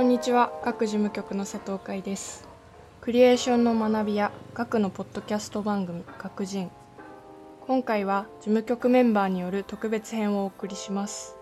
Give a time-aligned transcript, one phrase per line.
[0.00, 2.48] こんにちは、学事務局の佐藤海です。
[3.02, 6.70] クリエーションの学びや学のポッドキャスト番組、学人。
[7.66, 11.36] 今回は事務局メンバーによる特別編をお送りします。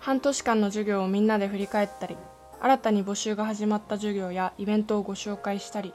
[0.00, 2.16] 半年間の授業をみんなで振り返ったり、
[2.58, 5.92] 新たに募集が始まった授業やイベントをご紹介したり、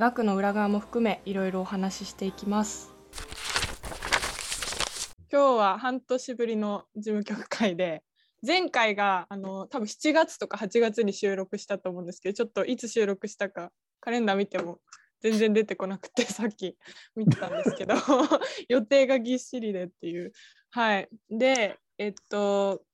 [0.00, 2.92] 学の裏側も含めいろいろお話ししていきます。
[5.30, 8.02] 今日は半年ぶりの事務局会で、
[8.46, 13.70] 前回があの多分7月とか8月に収録したと思うんですけどちょっといつ収録したか
[14.00, 14.80] カレンダー見ても
[15.22, 16.76] 全然出てこなくて さっき
[17.16, 17.94] 見てたんですけど
[18.68, 20.32] 予定がぎっしりでっていう。
[20.70, 21.08] はい。
[21.30, 22.84] でえっと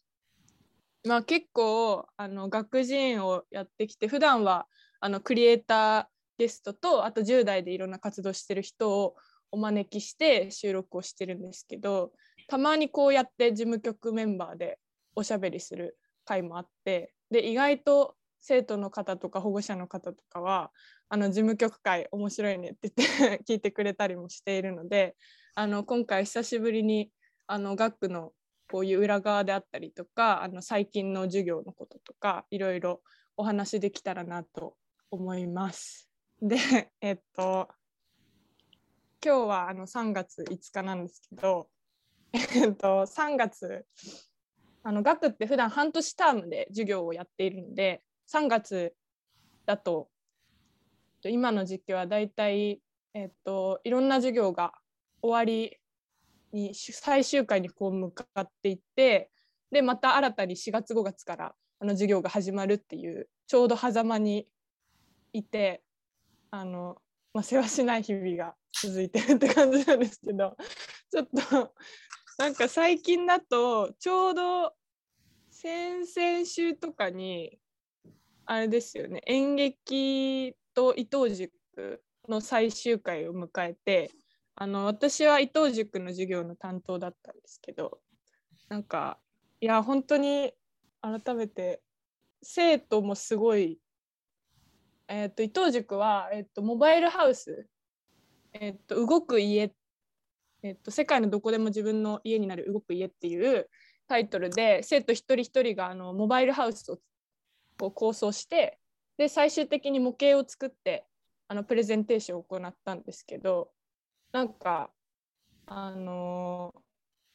[1.04, 4.68] まあ結構あの学人をやってきて普段は
[5.01, 6.06] あのクリエイター
[6.38, 9.16] ゲストとあと10代でいろんな活動してる人を
[9.51, 12.12] お招きして収録をしてるんですけど
[12.48, 14.78] たまにこうやって事務局メンバーで
[15.14, 20.71] おしゃべりする回もあってで意外と生徒の方とか保護者の方とかは
[21.09, 25.16] あの事務局会面白いねって言って 聞いてくれたりもしているので
[25.54, 27.10] あの今回久しぶりに
[27.46, 28.32] あの学区の
[28.70, 33.02] こういう裏側であったりとかあの最近の授業のこととかいろいろ
[33.37, 34.76] お話できたらなと
[35.10, 36.09] 思います。
[36.40, 36.57] で
[37.01, 37.68] えっと
[39.23, 41.68] 今日はあの3月5日なんですけど、
[42.32, 43.85] えっと、3月
[44.82, 48.95] あの学って普段半年タームで授業をやっているので3月
[49.66, 50.09] だと
[51.24, 52.80] 今の時期はだいたい、
[53.12, 54.73] えっと、いろんな授業が
[55.23, 55.76] 終わり
[56.52, 59.30] に最終回にこう向かっていって
[59.70, 64.47] でまた新たに4月5月からあの授業が始まるっていうちょうど狭間に
[65.32, 65.82] いて
[66.50, 66.97] あの、
[67.34, 70.56] まあ、世話しない日々が続いてるって感じなんですけど
[71.10, 71.75] ちょっと
[72.41, 74.72] なんか最近だとちょうど
[75.50, 77.59] 先々週とかに
[78.47, 84.10] あれですよね演劇と伊藤塾の最終回を迎えて
[84.54, 87.98] あの私は伊藤塾の授業の担当だったんですけど
[88.70, 89.19] なんか
[89.60, 90.54] いや本当に
[91.03, 91.82] 改めて
[92.43, 93.78] 生徒もすごい、
[95.09, 97.66] えー、と伊藤塾は、えー、とモバイルハウス、
[98.54, 99.70] えー、と動く家
[100.62, 103.69] えっと、世界のどこでも自分の家になる動く家っていう
[104.09, 106.98] タイトルで生徒一人一人があのモバイルハウスを
[107.82, 108.78] を構想して
[109.16, 111.06] で最終的に模型を作って
[111.49, 113.70] あのプレゼンテーションを行ったんですけど
[114.32, 114.91] なんか
[115.66, 116.75] あの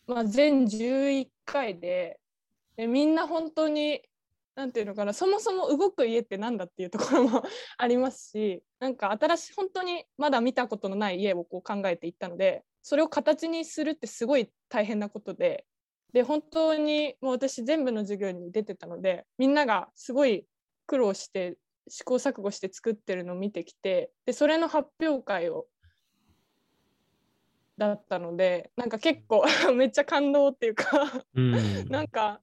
[0.07, 2.19] ー、まあ、全11回で
[2.75, 4.01] でみんな本当に
[4.55, 7.43] 何て言うのかなそもそも動く家って何だっていうところも
[7.77, 15.65] ありますしなんか新しい本当にまだ見たことのない家をこう考えていったのでそれを形にするってすごい大変なことで
[16.13, 20.45] で本当にもう私全部の授業に出てたのでみんながすごい
[20.85, 21.57] 苦労して
[21.87, 25.65] 試行錯誤して作ってるのを見てきてでそれの発表会を
[27.75, 31.25] だったのでなんか結構 めっちゃ感動っていうか
[31.89, 32.39] なんか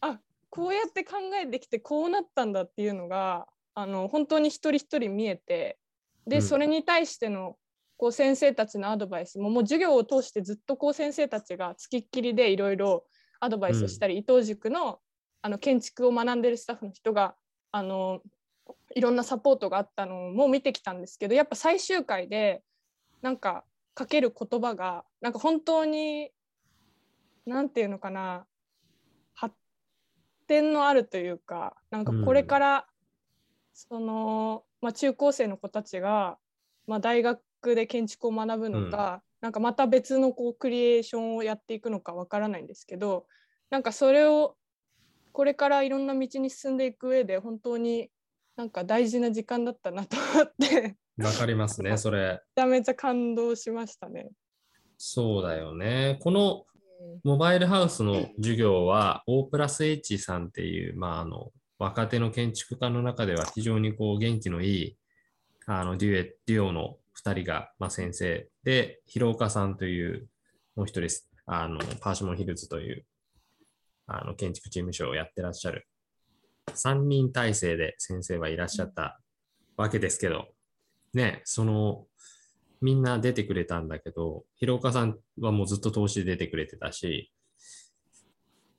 [0.00, 0.18] あ
[0.50, 5.78] こうやって考えてきてこうなったんだっていうのがあの本当に一人一人見えて
[6.26, 7.56] で、それに対しての
[7.96, 9.38] こう先生たちのアドバイス。
[9.38, 13.04] ももう授業を通してずっとこう先生たちがつきっきりでいろいろ
[13.40, 15.00] アドバイスしたり、うん、伊藤塾の
[15.42, 17.34] あの建築を学んでるスタッフの人が
[17.70, 18.22] あの
[18.94, 22.62] いろんなサポートがあったのも見てきたんですけどやっぱ最終回で
[23.20, 26.30] なんかかける言葉がなんか本当に
[27.46, 28.46] 何て言うのかな
[29.34, 29.54] 発
[30.46, 32.84] 展のあるというかなんかこれから、うん、
[33.74, 36.38] その、まあ、中高生の子たちが、
[36.86, 37.40] まあ、大学
[37.74, 43.26] で建築を学ぶのか、うん、なんかまた別のこうクリエーションをやっていくのかわからないんですけど
[43.70, 44.56] なんかそれを
[45.32, 48.10] これからいろんな道に進んでいく上で本当に
[48.56, 52.40] なんか大事な時間だったなと思ってわかりますね それ。
[52.56, 54.30] めちゃめちゃ感動しましたね。
[54.96, 56.18] そうだよね。
[56.22, 56.66] この
[57.22, 64.96] モバイルハウスの授業は O プラス H さんっていう、まあ、あの若手の建築家の中では非常にこう元気のいい
[65.66, 66.96] あのデュエデュオの
[67.26, 70.28] 2人が、まあ、先生で、広岡さんという
[70.76, 71.30] もう一人です。
[71.46, 73.04] あのパーシモンヒルズという
[74.06, 75.86] あの建築事務所をやってらっしゃる
[76.70, 79.20] 3人体制で先生はいらっしゃった
[79.76, 80.46] わけですけど、
[81.12, 82.06] ね、その
[82.84, 87.32] みんな出てくれたんだけど、広岡さんはもうずっと投資で出てくれてたし、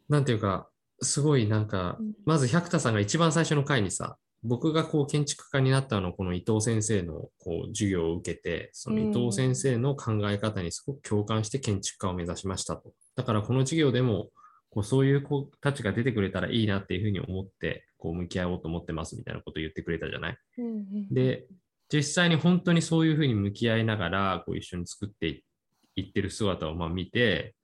[0.09, 0.69] なんていうか、
[1.01, 12.93] すごいなんか、まず百田さんが一番最初の回にさ、僕がこう建築家になったのはこの伊藤先生のこう授業を受けてその伊藤先生の考え方にすごく共感して建築家を目指しましたと。
[13.15, 14.29] だからこの授業でも
[14.69, 20.37] こうそういう子たちが出てくれたらいいなっていうふうに思って、こう向き合おうと思ってますみたいなことを言ってくれたじゃない？
[20.57, 21.45] うんうんで、
[21.89, 25.43] 実際に本当にそういうふうに向き合いながら、こう一緒に作って
[25.95, 27.55] いってる姿をまあ見て、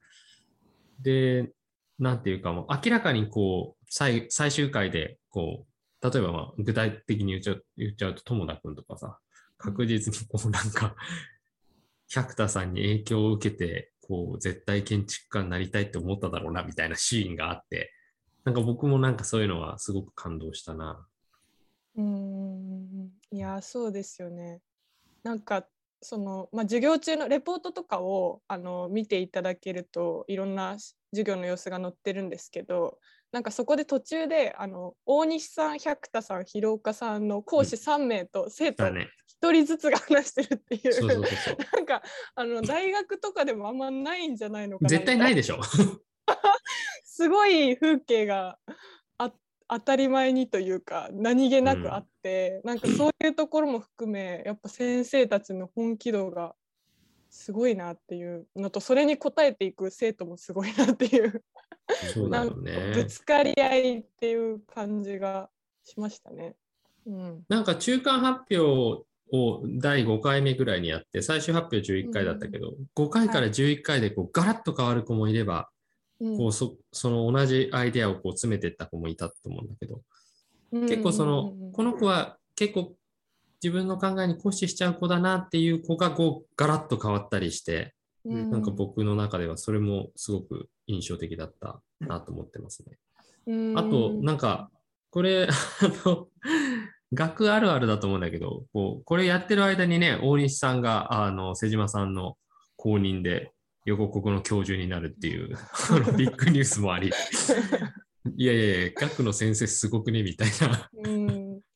[1.01, 1.51] で、
[2.00, 5.70] なんていうかもう明らかにこう最最終回でこう、
[6.03, 9.19] 例えばまあ具体的に言っちゃう言っちゃうと友田君とかさ、
[9.57, 10.95] 確実にこうなんか、
[12.09, 17.94] 百田さんに影響を受けて、こう絶対建築家になりたいって思っただろうなみたいなシーンがあって、
[18.44, 21.06] なんか僕もなんかそういうのはすごく感動したな。
[21.95, 24.62] うんいやそうですよね。
[25.24, 25.68] なんか
[26.01, 30.77] その、まあ、授業中のレポートとかをあの見ていただけるといろんな
[31.12, 32.98] 授業の様子が載ってるんですけど
[33.31, 39.10] なんかそこで途中であの大西さん百田さん広岡さんの講師3名と生徒1だね。
[39.51, 41.07] 人ずつが話してるっていう。
[41.74, 42.04] なんか
[42.36, 45.60] あの大学とかでもあんまないんじゃないのかな絶対ないででしょ。
[47.04, 48.57] すごい風景が
[49.18, 49.34] あ
[49.68, 56.56] 当たり前にというか何気なくあって、なんかそういうところも含めやっぱ先生たちの本気度が
[57.30, 61.44] すごいなっていうのとそれに応えていく生徒もすごいなっていう
[62.13, 63.06] そうだよぶね。
[63.07, 65.50] つかり合いっていう感じが
[65.83, 66.56] しましたね。
[67.06, 75.69] うん、なんか中間発表を第5回目ぐらいにやって、最終発表11回だったけど、5回から11回でこうガラッと変わる子もいれば、
[76.19, 80.01] うんこうそその同じアイデアをこう詰めていった子もいたと思うんだけど、
[80.71, 82.94] 結構その、この子は結構
[83.63, 87.95] 自分の考えに固執しちゃう子だなっていう子がこうガラッと変わったりして、
[88.25, 92.97] うんなんか僕の中ではそれもすごく印象的だったなと思ってますね。
[93.47, 94.69] うんあと、なんか、
[95.09, 96.27] これ、 あの、
[97.13, 102.38] 学あるあるだと思うんだけど、こう、これやってる間にね、大西さんが、あの、瀬島さんの
[102.77, 103.51] 公認で
[103.85, 105.50] 横国の教授になるっていう、
[106.17, 107.12] ビッグニュースもあり、
[108.38, 110.47] いやいやいや、学の先生すごくね、みたい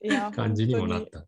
[0.06, 1.26] な感じにもなった。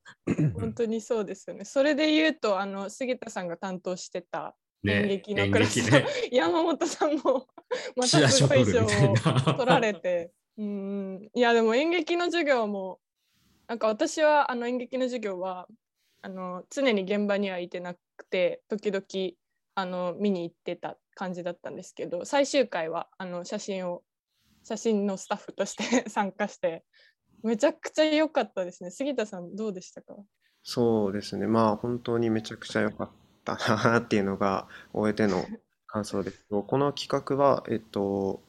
[0.54, 1.66] 本当にそうですよね。
[1.66, 5.92] それで言うと、あの杉田さんが担当してた演ね、劇の演クラス。
[5.92, 7.48] ね、 山本さんも
[7.96, 9.54] またショプルすごい賞を。
[9.56, 13.00] 取られて、うん、いやでも演劇の授業も
[13.68, 15.68] なんか私はあの演劇の授業は
[16.22, 19.34] あの常に現場にはいてなくて時々
[19.76, 24.04] あの見に行ってた感じだったんですけど最終回はあの写真を
[24.64, 26.84] 写真のスタッフとして 参加して
[27.44, 28.90] めちゃくちゃ良かったですね。
[28.90, 30.16] 杉田さんどうでしたか？
[30.64, 31.48] そうですね。
[31.48, 33.10] まあ本当にめちゃくちゃ良かっ
[33.56, 35.46] たなっていうのが終えての
[35.88, 36.44] 感想です。
[36.50, 38.42] この企画は、えっと、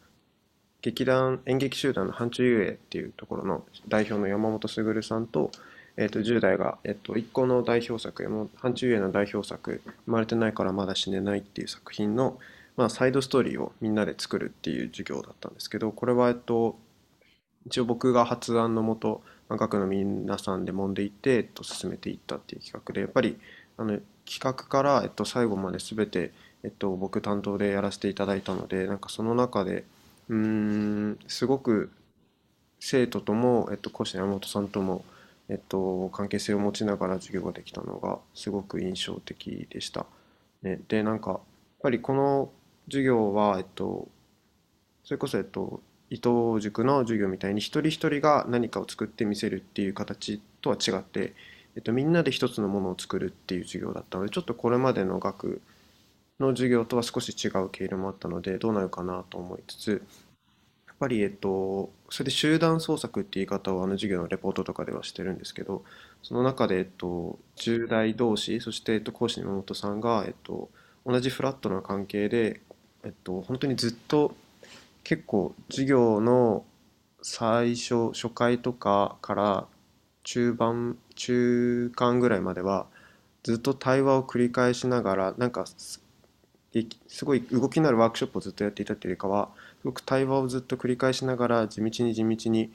[0.82, 5.50] 劇団演劇集団の範疇遊泳っていうところの代表の山本卓さんと、
[5.96, 12.38] えっと、10代が、えっと、一個の代表作、山本範疇遊泳の代表作、生まれてないからまだ死ねないっていう作品の、
[12.76, 16.78] まあ、サイドストーリーをみんなで作るっていう授業だったんですけど、これは、えっと、
[17.66, 23.38] 一応僕が発案のもと、まあ、学の皆さんで揉んでいって、えっと、進めていったっていう企画でやっぱり
[23.76, 23.98] あの
[24.28, 26.32] 企画から、えっと、最後まで全て、
[26.62, 29.84] えっと、僕担当でやらせていただいたのでなんかその中で
[30.28, 31.90] うんすごく
[32.80, 35.04] 生徒とも、えっと、講師の山本さんとも、
[35.48, 40.06] えっと、関係性を持ちながら授業ができたのがすごく印象的でした。
[40.62, 41.40] ね、でなんかやっ
[41.82, 42.50] ぱりこの
[42.86, 44.08] 授業は、えっと、
[45.04, 51.34] それこそ、えっと、伊藤塾の授業みたいに一人一人が何かを作ってみせるっていう形とは違って、
[51.78, 55.62] えっと、みんなで一つのものを作るっていう授業だったのでちょっとこれまでの学
[56.40, 60.02] の授業とは少し違う経路もあったのでどうなるかなと思いつつ
[60.88, 65.84] やっぱりえっとそれで集団創作っていう言い方をあの授業のレポートとかではしてるんですけど
[66.24, 70.70] その中でえっと10代同士そしてえっと講師の山本さんがえっと
[71.06, 72.60] 同じフラットな関係で
[73.04, 74.34] えっと本当にずっと
[75.04, 76.64] 結構授業の
[77.22, 79.66] 最初初回とかから
[80.24, 82.86] 中盤中間ぐらいまでは
[83.42, 86.00] ずっと対話を繰り返しながらなんかす
[87.24, 89.48] ごい動きのあるワークショップをずっとやっていたというよりかは
[89.80, 92.70] すごく対話をずっと繰り返しながら地道に地道に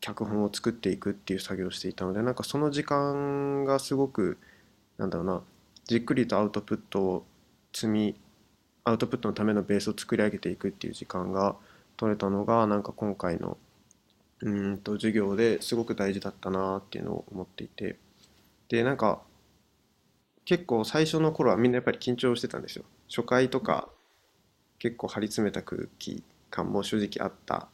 [0.00, 4.36] 脚本を作っていくっていう作業をしていたのでなんかその時間がすごく
[4.98, 5.40] なんだろうな
[5.86, 7.24] じっくりとアウトプットを
[7.72, 8.14] 積み
[8.84, 11.56] アウトプットのためのベースを作り上げていくっていう時間が
[11.96, 13.56] 取れたのがなんか今回の
[14.42, 17.98] うんと授業ですごく大事だったなっていうのを思っていて。
[18.68, 19.22] でなんか
[20.44, 22.84] 結構最初の頃はみんなやっぱり緊張してたんですよ。
[23.08, 23.88] 初回とか
[24.78, 27.68] 結構張り詰めた空気感も正直あった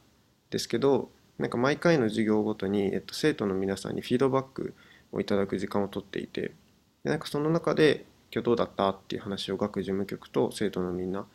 [0.49, 4.73] ですけどなんか毎回の授業ごとに、えっと、生徒の皆さんにフィードバック
[5.11, 6.53] をいただく時間をとっていて。
[7.03, 11.27] でなんかその中で今日どうだったっていう話を学事務局と生徒のみんな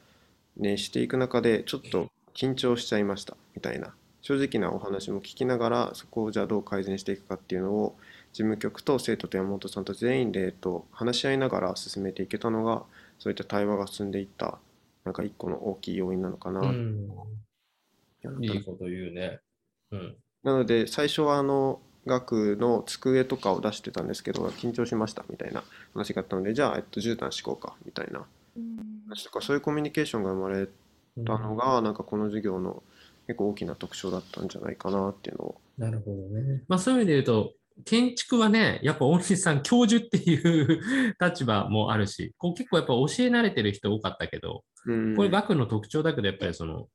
[0.56, 3.94] ねしていく中でちょっと緊張しちゃいましたみたいな。
[4.22, 7.96] 正直なお話も聞きながらそこをじゃあどう改善していくかっていうのを
[8.32, 12.82] 事務局と生徒と山本さんと全員で、えっと、話し合いながら進めていけたのが
[13.18, 14.58] そういった対話が進んでいった
[15.04, 17.08] なんか一個の大きい要因なのかな、うん、
[18.40, 19.40] いいこと言うね。
[19.90, 20.16] うん。
[20.42, 25.62] なので最初はあの学の机とかを出してたんですけど緊張しましたみたいな
[25.94, 28.24] 話があったのでじゃあ、えっと、絨毯敷こうかみたいな
[29.08, 30.68] 話とかそういうコミュニケーションが生まれ
[31.24, 32.82] たのがなんかこの授業の
[33.28, 36.62] 結構大きな特徴だったんじゃないかなっていうのをなるほどね。
[36.66, 37.52] まあそういう意味で言うと、
[37.84, 40.82] 建築はね、やっぱ大西さん、教授っていう
[41.20, 46.88] 立場もあるし、こう結構やっぱ教え慣れてる人多かったけど、うんこれ学の特徴だけど、やっぱりその、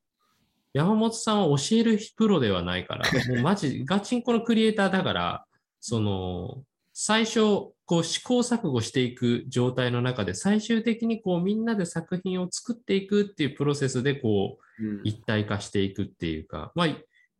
[0.73, 5.45] 山本さんは教えるプロではないから、 もうマジ、ガチンコのクリエイターだから、
[5.79, 6.63] その、
[6.93, 7.39] 最初、
[7.85, 14.62] こう試行錯誤していく状態の中で、最終的にこうみんなで作品を作っていくっていうプロセスで、こう、うん
[15.03, 16.87] 一体化していくっていうか、まあ、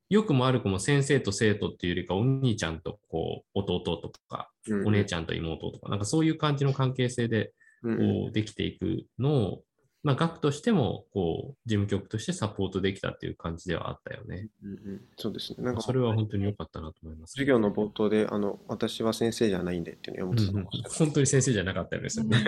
[0.09, 4.87] 良くも悪くも先生と生徒っていうよりか、お兄ちゃんとこう弟とか、うん。
[4.87, 7.51] お姉ちゃんと妹とか、なんかそういう感じの関係性で
[7.83, 7.97] うん。
[7.97, 9.63] こうできていくのを、
[10.03, 14.49] まあ、学としてもこう事務局としてサポートできたっていう感じではあったよね。
[14.61, 15.63] うんうんそうですね。
[15.63, 17.31] なんかそれは本当に良かったなと思います。
[17.31, 21.07] 授業の冒頭であの私は先生じゃないんでっていうのをうん山本さんうん。
[21.07, 22.09] 本当に先生じゃなかったよね。
[22.09, 22.43] それね。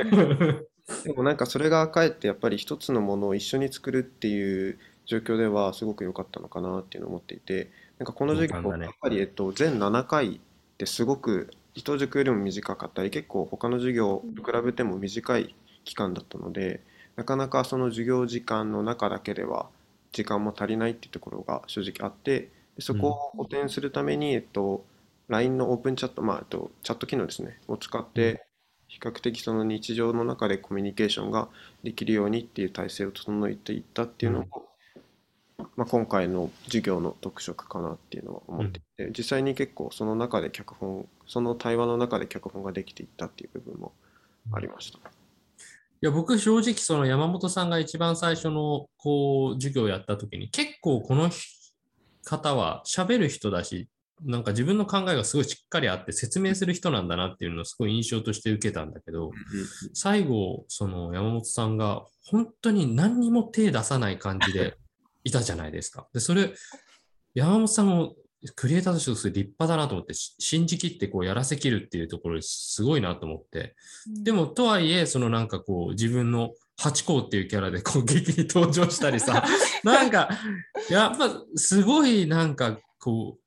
[1.06, 7.72] でもなんかそれがかえってやっぱり一つのものを一緒に作るっていう状況ではすごく良かったのかなっていうのを思っていて。
[7.98, 10.40] なんかこの授業やっぱりえっと全7回っ
[10.78, 16.82] てすごく伊藤塾よりも短かったり結構他の授業と比べても短い期間だったので
[17.16, 19.68] なかなかその授業時間の中だけでは
[20.12, 24.84] 時間も足りないっていうところが正直あってでそこを補填するために、えっと、
[25.30, 28.46] LINE のオープンチャット、まあ、えっと、チャット機能ですねを使って
[28.88, 31.48] 比較的その日常の中でコミュニケーションが
[31.84, 34.66] できるようにっていう体制を整えていったっていうのも、
[35.76, 43.92] まあ、今回の授業の特色かなっていうのは思っていて、実際に結構その中で脚本その対話の中で脚本ができていったっていう部分も
[44.52, 45.15] ありました。
[46.02, 51.30] いや僕正直その山本さんが一番最初のこう授業をやった時に結構この
[52.24, 53.88] 方は喋る人だし
[54.24, 59.32] なんか自分の考えがすごいしっかりあって説明する人なんだなっていうのをすごい印象として受けたんだけど
[59.94, 64.76] 最後その山本さんが本当に何にも手出さない感じで
[65.24, 66.08] いたじゃないですか。
[66.14, 66.54] でそれ
[67.34, 68.16] 山本さんも
[68.56, 73.76] クリエイターとしてすごい立派だなと思ってし信じきってこうやらせきるっていうところすごいなと思って。
[74.08, 79.44] でも、とはいえ、そのなんかこう、自分のハチ公っていうキャラでこう 劇に登場したりさ、
[79.84, 80.30] なんか、
[80.90, 83.38] やっぱすごいなんかこ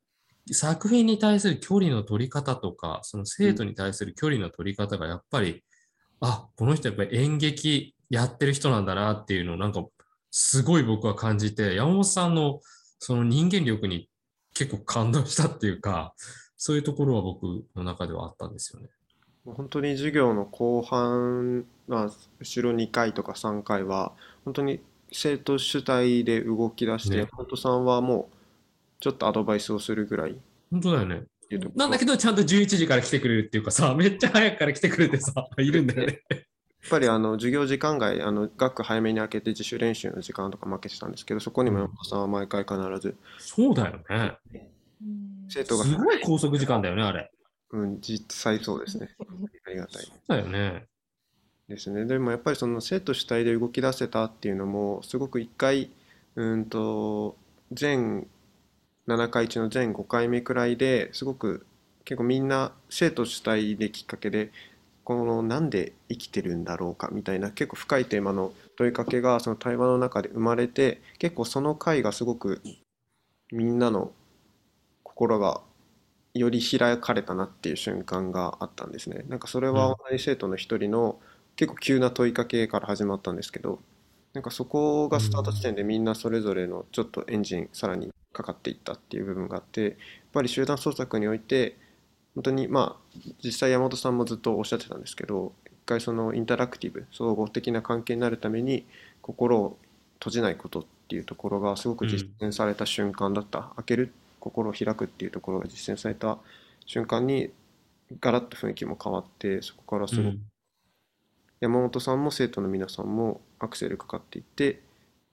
[0.49, 5.62] う、作品に対する距離の取り方とか、その生徒に対する距離の取り方がやっぱり、
[6.21, 9.85] あ、この人やっぱり演劇やってる人なんだなっていうのをなんか、
[10.31, 12.61] すごい僕は感じて、山本さんの
[12.99, 14.09] その人間力に
[14.59, 16.15] 結構感動したっていうか、
[16.57, 18.88] そういうところは僕の中ではあったんですよね。
[19.47, 22.11] 本当に授業の後半、まあ、
[22.41, 24.12] 後ろ2回とか3回は
[24.45, 24.81] 本当に
[25.12, 28.35] 生徒主体で動き出して、ね山本さんはもう
[29.00, 30.35] ちょっとアドバイスをするぐらいっ
[30.73, 31.23] 本当だよね。
[31.77, 36.21] なんだけど、ちゃんと11時から来てくれるっていうかさ、めっちゃ早くから来てくれてさ、いるんだよね。
[36.88, 44.38] やっぱりあの授業時間外あの学早めに開けて自主練習の時間とか負けてたんですけどそこにも山本さんは毎回必ずそうだよね。
[45.50, 47.30] 生徒がすごい拘束時間だよね、あれ。
[47.71, 49.11] うん、実際そうですね
[49.66, 50.87] ありがたいそうだよね。
[51.68, 52.07] ですね。
[52.07, 55.90] でもやっぱりその生徒主体で動き出せたっていうのもすごく一回
[56.37, 57.37] うんと
[57.71, 58.26] 全
[59.07, 61.66] 7回中の全5回目くらいですごく
[62.04, 64.50] 結構みんな生徒主体できっかけで
[65.09, 72.61] このなんで生きてるんだろうかみたいな結構深いテーマの問いかけがその対話の中で生まれて結構その回がすごく
[73.50, 74.12] みんなの
[75.05, 75.62] 心が
[76.35, 79.25] より開かれたなっていう瞬間があったんですね。
[79.31, 81.19] なんかそれは同じ生徒の一人の
[81.57, 83.79] 結構急な問いかけから始まったんですけど
[84.35, 89.95] なんかそこがスタート地点でみんなそれぞれのちょっとエンジンさらにかかっていったっていう部分があってやっ
[90.35, 91.79] ぱり集団創作において
[92.38, 98.87] 本当にまあ実際山本さんもずっとおっしゃってたんですけど一回そのインタラクティブ総合的な関係になるために
[99.23, 99.76] 心を
[100.21, 106.38] 閉じないことっていうところがすごく実践された瞬間だった、開ける心を開くっていうところが実践された
[106.87, 107.50] 瞬間に
[108.21, 110.40] ガラッと雰囲気も変わってそこからすごくうん。
[111.61, 114.80] 山本さんも生徒の皆さんもアクセルかかっていって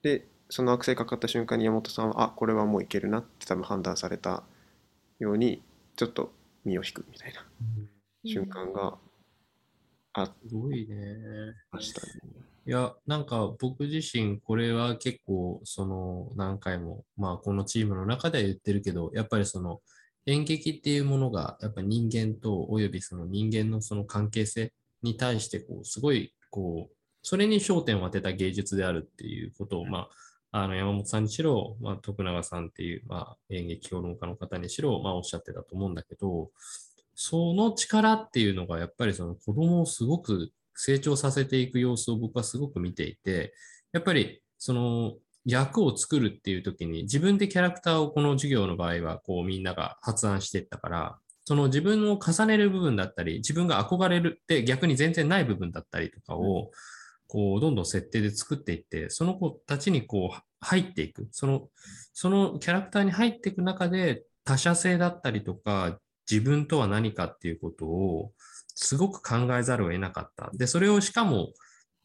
[0.02, 4.42] でそのアクセルかかった瞬間に山本さんはあこれはもういけるなって多分判断された
[5.20, 5.62] ように
[5.96, 6.32] ちょっと
[6.66, 7.46] 身を引くみたいな
[8.24, 8.98] 瞬間が
[10.18, 11.54] あすごいね。
[11.72, 12.14] ましたね。
[12.66, 19.82] いや、なんか僕自身、これは結構、その何回も、まあこのチームの中では言ってるけど、やっぱりその
[20.26, 24.72] 演劇っていうものが、やっぱ人間と、およびその人間のその関係性
[25.04, 30.10] に対して、こう、すごい、こう、それに焦点を当てた芸術であるっていうことを、まあ、
[30.58, 36.50] あの山本さんにしろ、まあ、徳永さんっていう、まあ、演劇評論家の方にしろ、まあ、おっしゃってたと思うんだけど、
[37.14, 43.54] その力っていうのが、やっぱりその子供をすごく成長させていく様子を僕はすごく見ていて、
[43.92, 56.72] やっぱりその役を作るっていう時に自分でキャラクターをこの授業の場合はこうみんなが発案していったから、その自分を重ねる部分だったり、自分が憧れるって逆に全然ない部分だったりとかを、
[57.36, 61.28] こうどんどん設定で作っていって、その子たちにこう入っていく。
[61.32, 61.68] その、
[62.14, 66.00] そのキャラクターに入っていく中で他者性だったりとか、
[66.32, 68.32] 自分とは何かっていうことを
[68.74, 70.50] すごく考えざるを得なかった。
[70.54, 71.50] で、それをしかも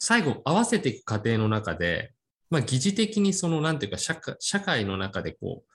[0.01, 2.13] 最後合わせていく過程の中で、
[2.51, 5.73] まあ、疑似的にその、なんていうか社会、社会の中でこう、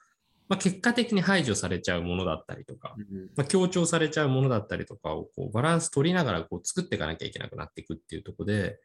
[0.49, 2.95] まあ、結果的に排除されちゃうものだったりとか、
[3.37, 8.79] まあ、強調されちゃうものだったりとかをこうバランス取りながらこう作っていかなきゃいけなくなっていくっていうところで、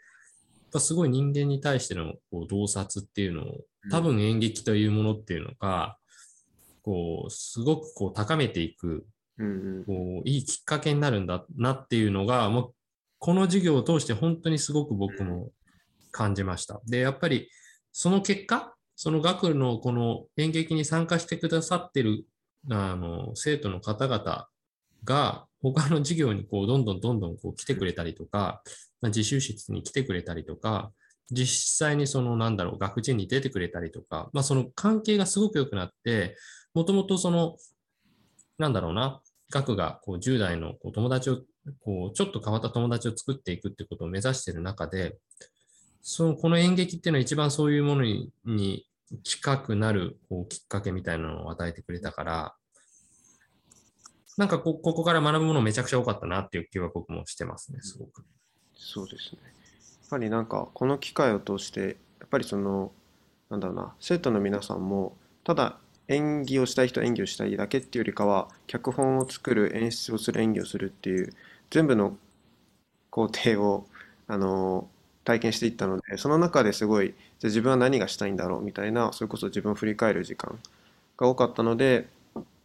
[0.73, 5.97] ぱすごい人間に対してのこう洞察っていうのを、多分演劇というものっていうのが、
[6.83, 9.07] こう、すごくこう高めていく
[9.41, 12.75] うんこういいきっかけになるんだなっていうのが、もう
[13.19, 15.50] この授業を通して本当にすごく僕も
[16.12, 16.81] 感じました。
[16.87, 17.49] で、やっぱり
[17.93, 22.27] その結果、その学のこの演劇に参加してくださってる
[22.71, 24.49] あの生徒の方々
[25.04, 28.62] が他の授業にこうどんどんどんどんこう来てくれたりとか、
[29.00, 30.92] まあ、自習室に来てくれたりとか、
[31.30, 36.37] 実際にそのなんだろう、学人に出てくれたりとか、まあ、その関係がすごく良くなって、
[36.75, 37.57] もともとその、
[38.59, 41.40] なんだろうな、学がこう10代のこう友達を、
[41.85, 45.19] こうちょっと変わった友達を作っていくってことを目指している中で、
[46.02, 48.87] そのこの演劇っていうのは一番そういうものにに
[49.25, 52.54] 近くなるこうきっかけみたいなのを与えてくれたから、
[54.41, 58.25] なんかこここから学ぶものめちゃくちゃ多かったなっていう気は僕もしてますね、すごく。
[58.75, 59.39] そうですね。
[59.43, 62.91] やっぱりなんかこの機会を通してやっぱりその
[63.50, 65.76] なんだろうな生徒の皆さんもただ
[66.09, 71.35] 演技をしたい人は演技をしたいだけっていうよりかは脚本を作る演出をする演技をするっていう
[71.69, 72.17] 全部の
[73.11, 73.87] 工程を
[74.26, 74.89] あの
[75.25, 80.59] 体験していったのでその中ですごいじゃあ自分は何がしたいんだろうみたいなそれこそ自分を振り返る時間
[81.19, 82.09] が多かったので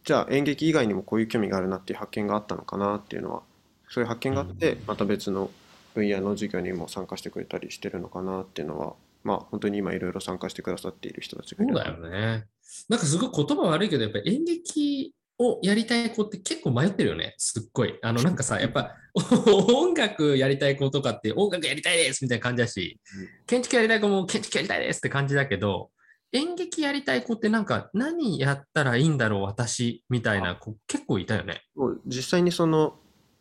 [0.06, 3.42] じゃあ演劇以外にもこういう興味があるなっていう発見があったのかなっていうのは
[3.88, 5.50] そういう発見があってまた別の
[5.94, 12.46] 分野の授業にも参加してくれたりしてるのかなっていうのはまあ本当に今いろいろ参加してくださっている人たちがいるそうだよね。
[12.88, 17.34] なんかすごい言葉悪いけど、やっぱ演劇をやりたい子って結構迷ってるよね。
[17.38, 17.98] すっごい。
[18.02, 18.94] あの、 なんかさ、やっぱ
[19.74, 23.00] 音楽やりたい子とかって音楽やりたいですみたいな感じだし、
[23.46, 25.90] 建築やりたい子も建築やりたいですって感じだけど、
[26.36, 31.62] 演劇やりたい子ってなんか何やったらいいんだろう私みたいな子結構いたよね。
[32.06, 32.98] 実際にその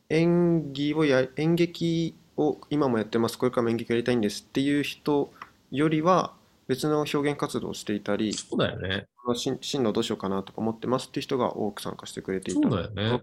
[0.09, 5.31] 演技をや演劇を今もやってますこれからも演劇やりたいんですっていう人
[5.71, 6.33] よりは
[6.67, 9.07] 別の表現活動をしていたりそうだよね。
[9.35, 13.21] 進進路どうしようかなとか思ってますっていう人が多く参加してくれていたそうだよね。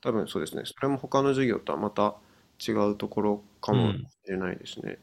[0.00, 2.16] 多分そうですねそれも他の授業とはまた
[2.66, 4.98] 違うところかもしれないですね、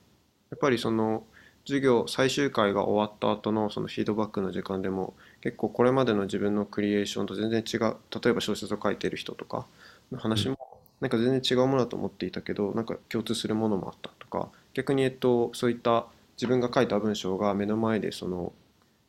[0.50, 1.24] やっぱりその
[1.70, 9.68] 授業最終回が終わった後のそのフィードバックの時間でも結構これまでの自分のクリエーションと全然違う例えば小説を書いてる人とか
[10.12, 10.58] の話も
[11.00, 18.52] なんか全然違うものだと思っていたけどなんか共通するものもあったとか逆にえっとそういった自分が書いた文章が目の前でその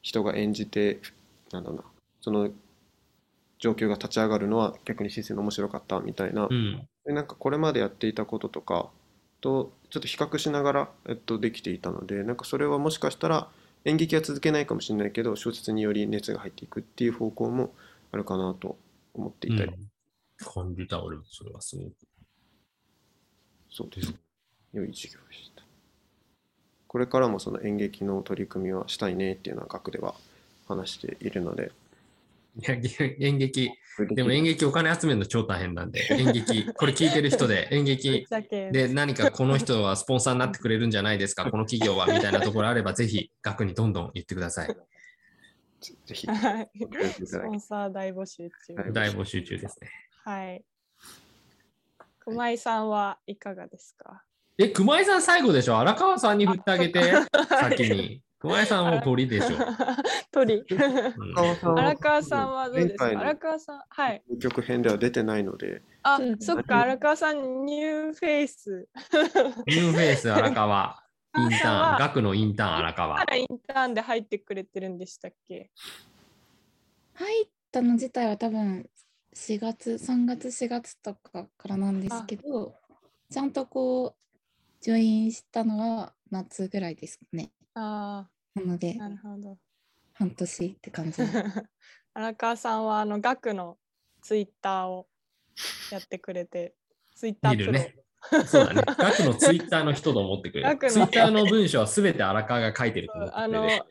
[0.02, 1.00] 人が演じて
[1.52, 1.84] なんだろうな
[2.20, 2.50] その
[3.58, 6.86] 状況が立ち上がるのは逆に新鮮で面白かったみたいなうん。
[7.06, 8.90] でなんかこれまでやっていたこととか
[9.40, 13.48] とちょっと比較しながら、えっと、できていたのでなんかそれはもしかしたら
[13.84, 17.74] 演劇は続けないかもしれないけど小説により熱が入っていくっていう方向も
[18.12, 18.76] あるかなと
[19.14, 19.90] 思っていたり、うん。
[20.44, 21.92] 感じた、俺もそれはすごく。
[23.70, 24.14] そうです。
[24.72, 25.62] 良い授業でした。
[26.86, 30.14] これからもその演劇の取り組みはしたいねっていうのは学では
[30.66, 31.72] 話しているので
[32.56, 32.74] いや
[33.20, 33.70] 演劇、
[34.14, 38.26] でも演劇お金集めるの超大変なんで、演劇、これ聞いてる人で 演劇
[38.72, 44.68] で何かこの人はスポンサーになってくれるんじゃないですか、 この企業はみたいなところあれば、ぜひ学にどんどん言ってください。
[45.80, 48.74] ぜぜひスポンサー大募集中。
[48.74, 49.90] はい大募集中ですね。
[50.24, 50.64] はい。
[52.18, 54.22] 熊井さんはいかがですか？
[54.58, 55.78] え、熊井さん最後でしょ？
[55.78, 57.00] 荒川さんに振ってあげて、
[57.48, 58.22] 先に。
[58.40, 59.56] 熊井さんはトリでしょ。
[60.32, 60.64] トリ。
[60.68, 60.80] うん
[61.36, 62.96] 荒川さんは荒川さんはどうです？
[62.96, 64.22] か荒川さん、はい。
[64.40, 68.88] 局編では出てないのであう、んそっか、荒川さん、ニューフェイス。
[69.66, 71.04] ニューフェイス荒川。
[71.38, 73.24] インターン、は学のインターン荒川か。
[73.26, 75.70] らインターンで入ってくれてるんでしたっけ？
[77.14, 78.88] 入ったの自体は多分
[79.34, 82.74] 4月3月4月とかからなんですけど
[83.30, 84.36] ちゃんとこう
[84.80, 89.58] ジョインしたのは夏ぐらいですかねあなのであ、なるほど。
[90.14, 91.22] 半年って感じ
[92.12, 93.78] 荒川さんはあの学の
[94.22, 95.08] ツイッターを
[95.90, 96.74] やってくれて、
[97.14, 97.72] ツイッタープロ。
[97.72, 97.96] ね。
[98.46, 98.82] そうだね。
[98.98, 100.90] 学のツイッターの人と思ってくれる。
[100.90, 103.84] ツイッターの文章はすべて荒川が書いてると思ってあのくれる。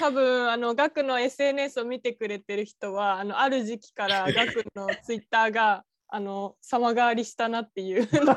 [0.00, 8.34] 多分あの学の SNS を見てくれてる人はあのある時期から学のツイッターがあの様変わりしたなっていうの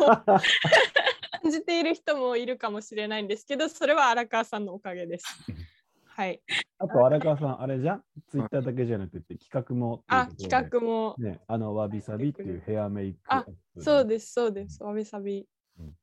[1.52, 5.26] じている人もいるかもしれないんですけどそれは荒川さんのおかげです。
[6.06, 6.42] はい。
[6.78, 8.04] あと荒川さん、あれじゃん？
[8.30, 10.28] ツイッターだけじゃなくて企画もあ。
[10.40, 13.44] 企画もね、あの、わびさびっていうヘアメイクアッ
[13.76, 13.84] プ。
[13.84, 15.46] そうですそうですわびさび
[15.80, 15.94] うん。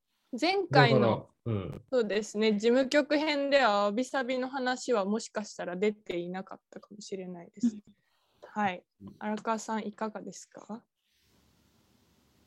[0.41, 7.77] 前回のうん、そうですね事務局編ではわびさびの話はもしかしたら出ていなかったかもしれないです。
[8.43, 8.83] はい。
[9.19, 10.83] 荒川さんいかがですか？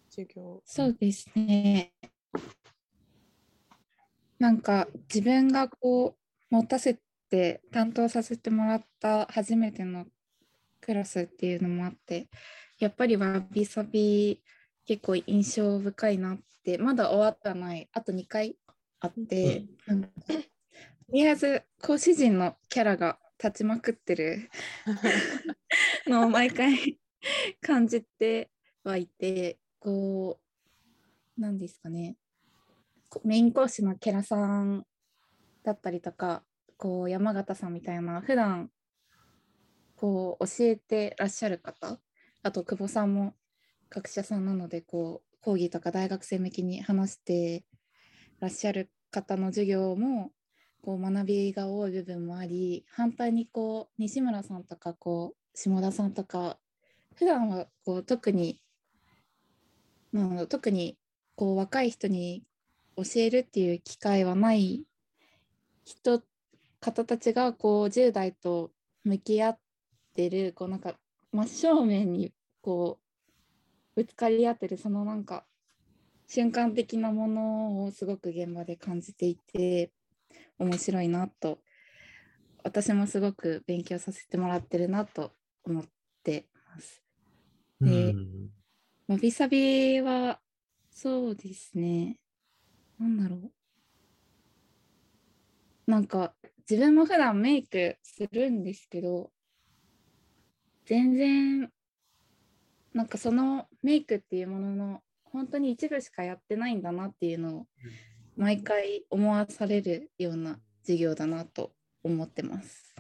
[0.09, 0.61] 授業。
[0.65, 1.93] そうですね
[4.41, 6.97] なんか自分がこう持たせ
[7.29, 10.07] て担当させてもらった初めての
[10.81, 12.27] クラスっていうのもあって
[12.79, 14.41] やっぱりわびさび
[14.87, 18.55] 結構印象深いなってまだ終わってはないあと2回
[18.99, 20.33] あって、なんかと
[21.13, 24.49] りあえず講師陣のキャラが立ちまくってる
[26.07, 26.97] のを毎回
[27.61, 28.49] 感じて
[28.83, 30.39] はいてこ
[31.37, 32.15] うなんですかね。
[32.15, 32.30] こ
[33.23, 34.85] メイン講師のケラさん
[35.63, 36.43] だったりとか
[36.77, 38.69] こう山形さんみたいな普段
[39.95, 41.99] こう教えてらっしゃる方
[42.43, 43.35] あと久保さんも
[43.89, 47.63] 学者さんなのでこう講義とか大学生向きに話して
[48.39, 50.31] らっしゃる方の授業も
[50.81, 56.57] こう学びが多い部分もあり反対にこう西村さんとかこう下田さんとか
[57.15, 58.59] 普段はこう特に
[60.11, 60.97] なんだろう特に
[61.35, 62.43] こう若い人に
[62.97, 64.83] 教えるっていう機会はない
[65.85, 66.21] 人
[66.79, 68.71] 方たちがこう10代と
[69.03, 69.59] 向き合っ
[70.15, 70.95] てるこうなんか
[71.31, 72.99] 真正面にこ
[73.95, 75.45] うぶつかり合ってるそのなんか
[76.27, 79.91] 瞬間的なものをすごく現場で感じていて
[80.59, 81.59] 面白いなと
[82.63, 85.33] 私もすごく勉強させてもらってるなと
[85.65, 85.83] 思っ
[86.23, 87.03] てます。
[87.81, 88.31] でうん
[89.11, 90.39] わびさびは、
[90.89, 92.17] そうですね。
[93.01, 93.35] なんだろ
[95.87, 95.91] う。
[95.91, 96.35] なんか、
[96.69, 99.31] 自分も普段メイクするんですけど、
[100.85, 101.71] 全然、
[102.93, 107.67] なんかそのメイクっていうものの、本当に一部しかやってないんだなっていうのを、
[108.37, 112.95] 毎回思わされるような授業だなと思ってます。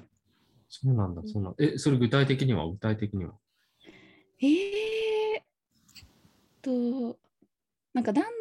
[0.67, 1.63] そうなんだ、そうなんだ。
[1.63, 2.67] え、それ具体的には？
[2.67, 3.33] 具体的には？
[4.41, 5.41] えー、
[6.61, 7.19] と、
[7.93, 8.31] なんかだんだん、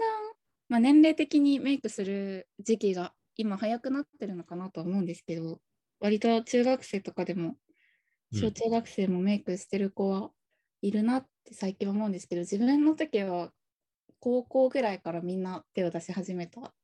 [0.71, 5.61] まあ、年齢的にメイクする時期が今早くなってるのかなとは思うんですけど、
[6.01, 7.57] 割と中学生とかでも、
[8.33, 8.39] うん。
[8.41, 10.33] 小中学生もメイクしてる子は
[10.83, 13.53] いるなって最近思うんですけど、自分の時は
[14.21, 16.75] 高校ぐらいからみんな手を出し始めた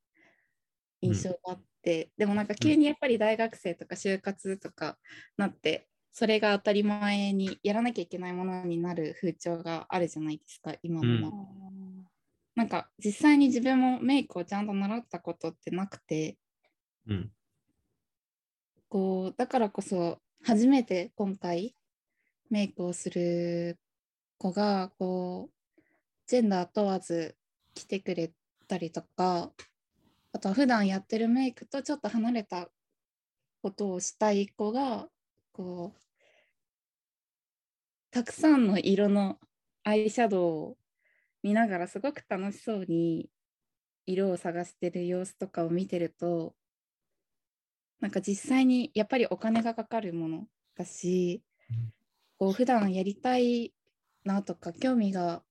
[1.01, 4.99] 印象があって、でもなんか急にやっぱり大学生とか就活とか
[5.37, 11.47] なって、それが当たり前にやらなきゃいけないものになる風潮があるじゃないですか、今のまま
[12.57, 16.39] なんか実際に自分もメイクをちゃんと習ったことってなくて、
[17.07, 17.31] うん。
[18.89, 21.75] こうだからこそ初めて今回
[22.51, 23.79] メイクをする
[24.39, 25.81] 子がこう
[26.27, 27.37] ジェンダー問わず
[27.75, 28.33] 来てくれ
[28.69, 29.51] たりとか
[30.33, 32.69] あとは普段やってるメイクとちょっと離れた
[33.63, 35.09] ことをしたい子が
[35.53, 36.01] こう
[38.13, 39.39] たくさんの色の
[39.85, 40.77] アイシャドウを
[41.43, 43.29] 見ながらすごく楽しそうに
[44.07, 46.55] 色を探してる様子とかを見てると
[48.01, 50.45] なんか実際にやっぱりお金がかかるもの
[50.77, 51.43] だし、
[52.39, 53.73] こう普段やりたい
[54.25, 55.43] なとか興味が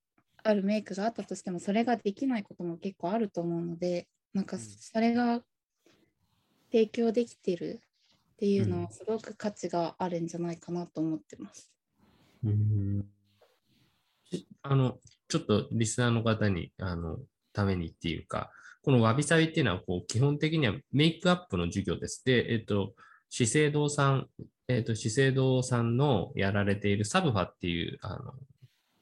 [0.43, 5.41] あるメイクがあったとしてもそれができないことも結構あると思うのでなんかそれが
[6.71, 7.81] 提供できてる
[8.33, 11.71] っていうのはすごく価値があるんじゃないかなと思ってます。
[12.43, 13.05] うん
[14.25, 17.19] しあの、ちょっとリスナーの方に、あの、
[17.53, 18.51] ためにっていうか、
[18.83, 22.23] このわびさびっていうのは、こう、基本的にはメイクアップの授業です。
[22.25, 22.93] で、えっと、
[23.29, 24.27] 資生堂さん、
[24.67, 28.33] えっと、資生堂さんのやられているサブファっていう、あの、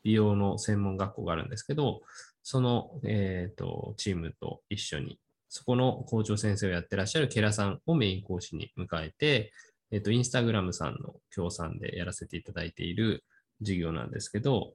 [0.04, 2.02] 美容の専門学校があるんですけど、
[2.44, 5.20] その、えっと、チームと一緒に
[5.56, 9.54] そこの校長先生をやってらっしゃるケラさんをメイン講師に迎えて、
[9.92, 13.24] えっと、インスタグラムさんの協賛でやらせていただいている
[13.60, 14.74] 授業なんですけど、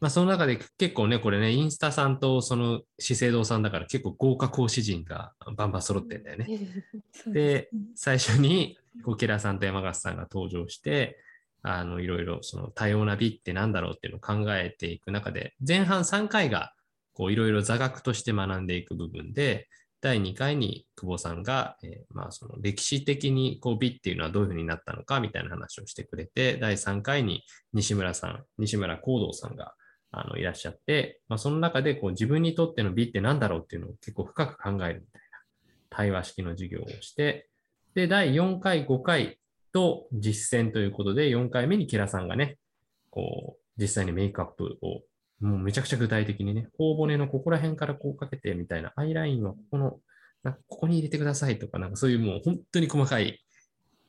[0.00, 6.46] まあ、その中で結構ね、これね、インスタさんとその資生堂さんだから結構豪華講師陣がバンバン揃ってんだよね。
[7.32, 11.18] で最初に、こう、ケラさんと山勝さんが登場して、
[11.62, 16.74] あの、いろいろ、その多様な美ってなんだろうっていうのを考えていく中で、前半3回が、
[17.14, 19.68] こう、いろいろ座学として学んでいく部分で、
[20.04, 29.74] 第2回に久保さんが、えーまあ、その歴史的にこう美っていうのはどういうふうになったのかみたいな話をしてくれて、第3回に西村さん、西村光道さんが
[30.16, 35.34] あのいらっしゃって、まあ、その中でこう自分にとっての美ってなんだろうっていうのを結構深く考えるみたいな。
[35.94, 37.48] 対話式の授業をして、
[37.94, 39.38] で、第4回、5回
[39.72, 42.58] と実践ということで、4回目にキラさんがね、
[43.10, 45.02] こう、実際にメイクアップを、
[45.40, 50.00] もうめちゃくちゃ具体的にね、頬骨のここら辺からこうかけてみたいな、アイラインはここの、
[50.42, 53.40] なんかここに入れてくださいとか、なんかそういうもう本当に細かい、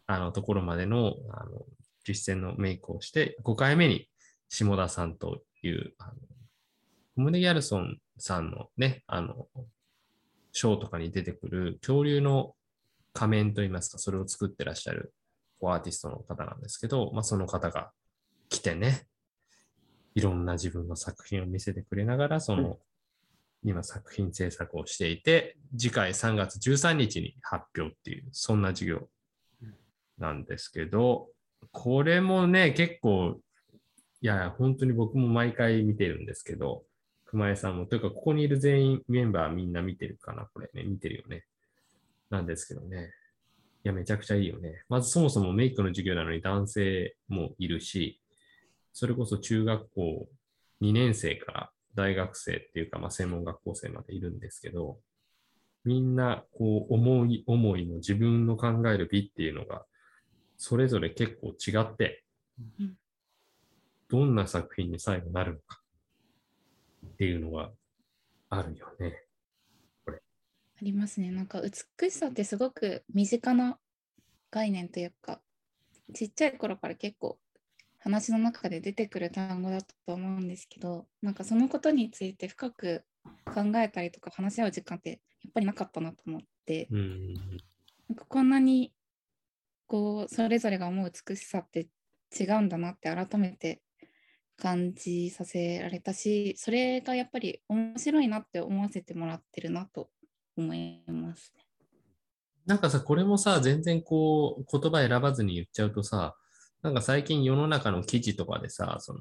[0.07, 1.65] あの、ところまでの、あの、
[2.03, 4.09] 実践のメイクをして、5回目に
[4.49, 6.13] 下田さんという、あの、
[7.15, 9.47] コムネ・ギャルソンさんのね、あの、
[10.51, 12.55] ショーとかに出てくる恐竜の
[13.13, 15.13] 仮面といいますか、それを作ってらっしゃる
[15.61, 17.91] アーティストの方なんですけど、まあ、その方が
[18.49, 19.07] 来てね、
[20.13, 22.79] いろんな自分の作品を見せてくれながら、その、
[23.63, 29.09] 今作品制作をしていて、次回3月13日に発表っていう、そんな授業
[30.17, 31.29] なんですけど、
[31.71, 33.39] これもね、結構、
[34.25, 36.83] いや、本当に僕も毎回見てるんですけど、
[37.25, 41.45] 熊江さんも、というか、ここにいる全員メンバーみんな見てるかな、これね、見てるよね。
[42.31, 43.13] なんですけどね。
[43.83, 44.83] いや、めちゃくちゃいいよね。
[44.89, 48.19] まずそもそもメイクの授業なのに男性もいるし、
[48.93, 50.27] それこそ中学校
[50.81, 54.97] 2年生から大学生っていうか、まあ、専門学校生までいるんですけど、
[55.83, 59.85] みんな、こう、思い思いの自分の考える美っていうのが、
[60.57, 62.23] それぞれ結構違って、
[64.15, 65.81] どんな作品に最後なるのか
[67.05, 67.69] っていうのが
[68.49, 69.25] あるよね。
[70.07, 70.13] あ
[70.81, 71.31] りますね。
[71.31, 73.77] なんか美しさってすごく身近な
[74.51, 75.41] 概念というか、
[76.13, 77.37] ちっちゃい頃から結構
[77.99, 83.03] 話の中で出てくる単語だと思うんですけど、なんかそのことについて深く
[83.53, 85.15] 考えたりとか話し合う時間ってや
[85.49, 87.33] っぱりなかったなと思って、うん。
[87.33, 88.93] なんかこんなに
[89.87, 91.89] こうそれぞれが思う美しさって
[92.39, 93.81] 違うんだなって改めて
[94.57, 100.09] 感じさせられたしそれがやっぱり面白いなって思わせてもらってるなと
[100.57, 101.53] 思います。
[102.65, 106.35] なんかさ、これもさ、全然こう、言葉選ばずに言っちゃうとさ、
[106.81, 109.19] なんか最近世の中の記事とかでさ、その、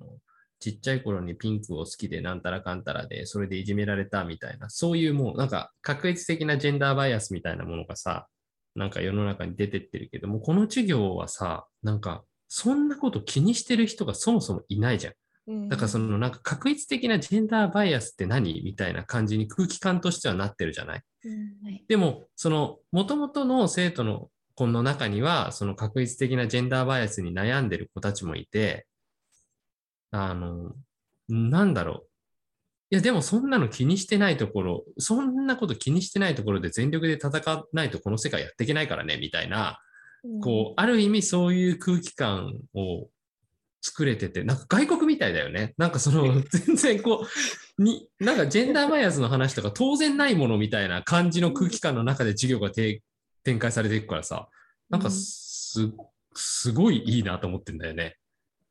[0.61, 8.29] ちっちゃい頃にピンクを好きでなんたらかんたらで、それでいじめられたみたいな、そういうもう、なんか確率的なジェンダーバイアスみたいなものがさ、
[8.75, 15.15] なんか世の中に出てってるけども、この授業はさ、なんか、そんなこと気にしてる人がそもそもいないじゃん。
[15.47, 18.63] だからそのなんか確率的なジェンダーバイアスって何？
[18.63, 21.03] みたいな感じに空気感としてはなってるじゃない？
[21.27, 28.87] うんはい、でも、その、もともとの生徒の子の中には、その確率的なジェンダーバイアスに悩んでる子たちもいて、
[30.11, 30.73] あの、
[31.29, 32.07] なんだろう。
[32.91, 39.79] いや、でもそんなの気にしてないところ、そんなこと気にしてないところで全力で戦わないとこの世界やっていけないからね、みたいな、
[40.43, 43.09] こう、ある意味そういう空気感を
[43.85, 45.75] 作れてて、なんか外国みたいだよね。
[45.77, 47.27] なんかその、 全然こ
[47.79, 53.03] う、に、なんかジェンダーバイアスの話とか当然ないものみたいな感じの空気感の中で授業がて
[53.43, 54.49] 展開されていくからさ、
[54.89, 55.93] なんかす、
[56.35, 58.17] すごいいいなと思ってんだよね。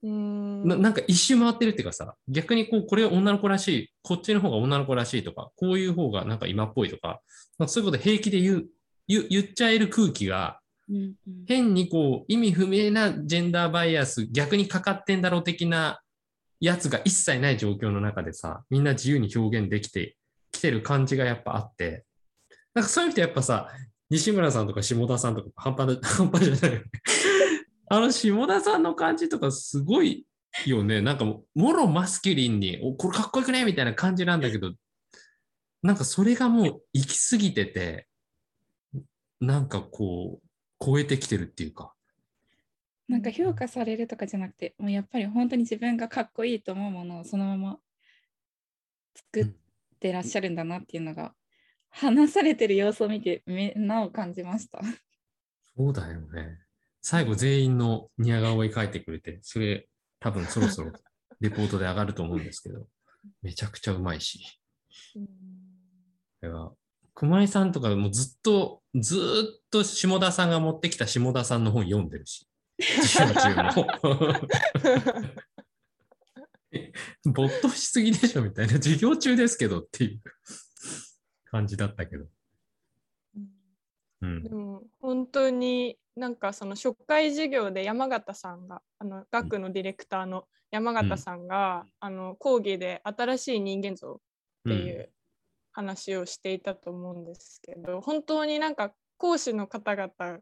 [0.01, 7.21] うんななんか一周回ってるっていうかさ、逆にこう、これ女の子らしい、こっちの方が女の子らしいとか、こういう方がなんか今っぽいとか、
[7.59, 8.65] なんかそういうこと平気で言う、
[9.07, 10.59] 言う言っちゃえる空気が、
[11.47, 16.01] 変にこう意味不明なジェンダーバイアス逆にかかってんだろう的な
[16.59, 20.17] やつが一切ない状況の中でさみんな自由に表現できて
[20.51, 22.05] きてる感じがやっぱあって。
[22.73, 23.69] なんかそういう人やっぱさ
[24.09, 26.83] 西村さんとか下田さんとか半端 半端じゃない
[27.89, 30.25] あの下田さんの感じとかすごい
[30.65, 31.01] よね。
[31.01, 34.73] なんかもうもろマスキュリンにおこれかっこよくねみたいな感じなんだけど
[35.81, 38.07] なんかそれがもう行き過ぎてて
[39.39, 40.42] なんかこう
[40.83, 41.93] 超えてきてるっていうか
[43.07, 47.77] なんか評価されるとかじゃなくて、もうやっぱり本当に自分がかっこいいと思うものをそのまま
[49.15, 49.47] 作っ
[49.99, 51.33] てらっしゃるんだなっていうのが、
[51.89, 54.81] 話されてる様子を見てめなお感じました。
[55.77, 56.59] そうだよね。
[57.01, 59.87] 最後全員のニヤ顔を描いてくれて、それ
[60.19, 60.93] 多分そろそろ
[61.41, 62.87] レポートで上がると思うんですけど、
[63.41, 64.39] めちゃくちゃうまいし、
[65.15, 65.29] うんこ
[66.47, 66.71] れは
[67.15, 72.47] 熊井さんとかもうずっと、ずーっと下田さんが持ってきた下田さんの本読んでるし。
[72.81, 73.87] 授業中も。
[77.33, 78.73] 没頭しすぎでしょみたいな。
[78.73, 80.21] 授業中ですけどっていう
[81.45, 82.25] 感じだったけど。
[84.21, 84.49] うんで。
[84.49, 94.17] も本当になんかその初回授業で山形さんがあの学のディレクターの山形さんが、あの講義で新しい人間像っ
[94.63, 95.11] ていう
[95.73, 100.39] 話をしていたと思うんですけど、本当になんか講師の方々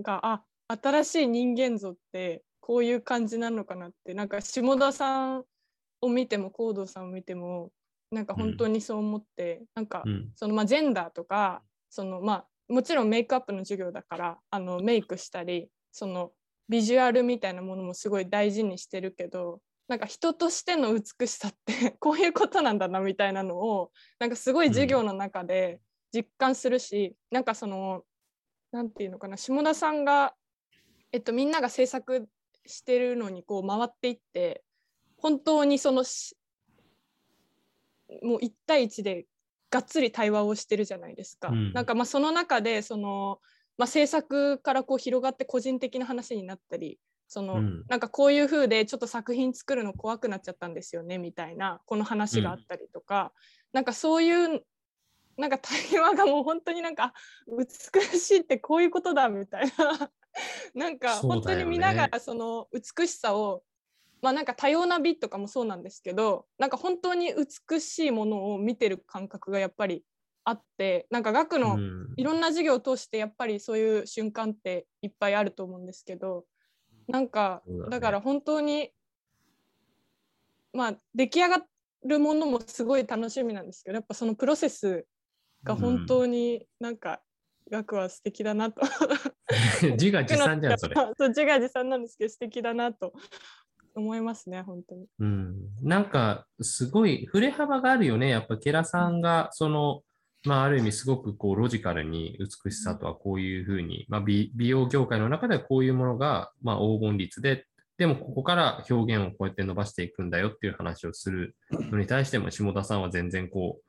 [0.00, 5.44] があ新しい人間像ってこういう感じなのかなってなんか下田さん
[6.00, 7.70] を見ても高堂さんを見ても
[8.10, 10.30] なんか本当にそう思って、なんかうん。
[10.36, 16.32] そのまあジェンダーとかそのまあもちろんメイクアップの授業だからあのメイクしたりその
[16.68, 25.80] ビジュアルみたいなものもすごい大事にしてるけどなんか人としての美しさって こういうことなんだなみたいなのをなんかすごい授業の中で
[26.12, 28.04] 実感するし、なんかその
[28.70, 30.34] なんていうのかな下田さんが、
[31.12, 32.28] えっと、みんなが制作
[32.66, 34.64] してるのにこう回っていって
[35.16, 36.36] 本当にそのし
[38.22, 39.26] もう1対1で
[39.70, 41.48] がっつり対話をしてるじゃないですか。
[41.48, 43.40] うんなんかまあその中でその、
[43.76, 47.84] まあ、制作からこう広がって個人的な話になったりその、うん。
[47.88, 53.32] なんかこういう風でちょっと作品作るの怖くなっちゃったんですよねみたいなこの話があったりとか、
[53.72, 54.62] なんかそういう
[55.36, 57.12] なんか対話がもう本当になんか
[57.46, 60.10] 美しいってこういうことだみたいな。
[60.74, 63.62] なんか本当に見ながらその美しさを
[64.20, 67.32] まあなんか多様な美とかもそうなんですけどなんか本当に
[67.68, 70.04] 美しいものを見てる感覚がやっぱり
[70.42, 72.04] あってなんか学のうん。
[72.16, 76.44] いろんな授業を通してやっぱりそういう瞬間っていっぱいあると思うんですけど
[77.08, 78.90] なんかねだから本当に
[80.72, 81.64] まあ出来上が
[82.04, 85.06] るものもすごい楽しみなんですけどやっぱそのプロセス
[85.62, 87.22] が本当になんか
[87.70, 88.82] 学は素敵だなと
[89.98, 90.94] 自画自賛じゃん、それ。
[91.16, 93.12] そう自画自賛なんですけど素敵だなと
[93.94, 95.06] 思いますね本当に。
[95.18, 95.56] うん。
[95.82, 98.28] なんか、すごい、振れ幅があるよね。
[98.28, 100.02] やっぱ、ケラさんが、その、
[100.44, 113.84] まあ、ある意味、すごくこう、ロジカルに美しさとはこういうふうに、まあ美、美容業界の中ではこういうものが、まあ、黄金率で、でも、ここから表現をこうやって伸ばしていくんだよっていう話をするのに対しても、下田さんは全然こう、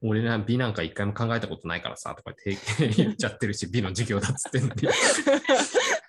[0.00, 2.56] 俺ら美なんか一回も考えたことないからさ、とかって
[2.96, 4.80] 言っちゃってるし、美の授業だっつってんのに。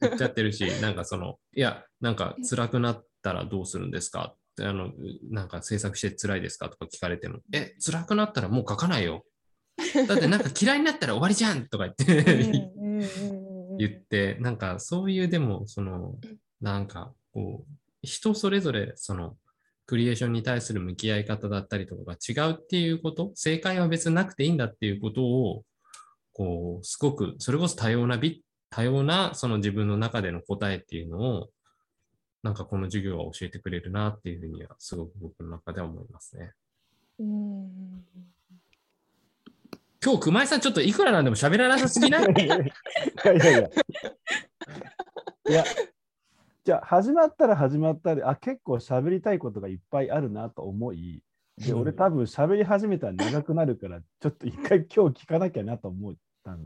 [0.01, 4.35] 言っちゃってるし、なんかその、いや、なんか辛くなったらどうするんですか？
[4.35, 4.93] ってあの、
[5.29, 6.69] なんか制作して辛いですか？
[6.69, 9.25] とか聞かれても、え、辛くなったらもう書かないよ。
[10.07, 12.71] だってなんか嫌いになったら終わりじゃんとか言って
[13.77, 16.15] 言って、なんかそういうでも、その、
[16.61, 19.37] なんかこう、人それぞれその、
[19.85, 25.63] クリエーションに対する向き合い方だったりとかが違うっていうこと、正解は別になくていいんだっていうことを、
[26.33, 31.49] こう、すごく、それこそ多様な美、多様なその自分の中での答えっていうのを、
[32.43, 36.51] なんかこの授業は教えてくれるなっていうふうには、すごく僕の中では思いますね。
[37.19, 38.05] うん
[40.01, 42.23] 今日、熊井さん、ちょっといくらなんでも喋らなさすぎない？
[42.31, 43.69] いやいやいや。
[45.49, 45.63] いや、
[46.63, 51.21] じゃあ始まったら始まったで、あ、結構喋りたいことがいっぱいあるなと思い、
[51.57, 56.65] で、俺多分喋り始めたら長くなるから、ちょっと一回今日聞かなきゃなと思ったん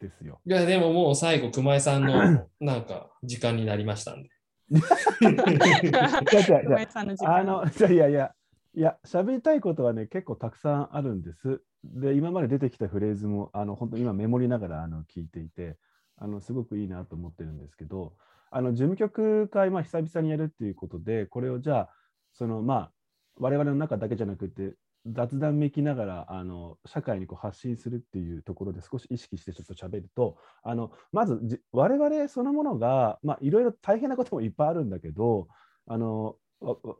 [0.00, 0.40] ですよ。
[0.44, 4.30] いや、でももう最後、熊井さんの なんか時間になりましたんで。
[4.70, 8.34] じゃあじゃあじゃあ熊井さんの時間あの、じゃあいやいや、
[8.74, 11.62] いや、喋りたいことはね、結構たくさんあるんです。
[11.84, 15.78] で、今まで出てきたフレーズも、あの、本当に今メモりながらあの聞いていて、
[16.16, 18.14] あの、すごくいいなと思ってるんですけど、
[18.50, 21.90] あの、事務局会、まあ、久々にやるっていうことで、これをじゃあ、
[22.32, 22.92] その、まあ、
[23.36, 24.74] 我々の中だけじゃなくて、
[25.06, 35.48] 雑談めきながらあの社会にこう発信するっていうところで少し意識してちょっと喋るとあのまずじ我々そのものがいろいろ大変なこともいっぱいあるんだけど
[35.86, 36.36] あの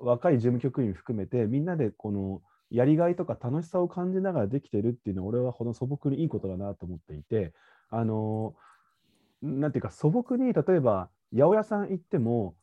[0.00, 7.52] 若い事務局員含めてみんなでこのやりがいとか楽しさを感じながらできてるっていうのは俺はこの素朴にいいことだなと思っていて
[7.90, 8.54] あの
[9.42, 12.54] なんていうか素朴に例えば八百屋さん行っても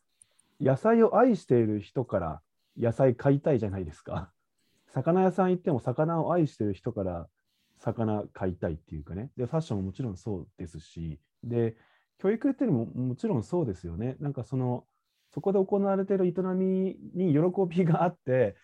[0.60, 2.40] 野菜を愛している人から
[2.78, 4.32] 野菜買いたいじゃないですか。
[4.88, 7.28] 魚屋さん行っても魚を愛している人から
[7.78, 9.30] 魚買いたいっていうかね。
[9.36, 11.76] で、ファッションももちろんそうですし、で、
[12.18, 14.16] 教育っていうのももちろんそうですよね。
[14.20, 14.86] なんかその、
[15.30, 18.56] そこで行われている営みに喜びがあって、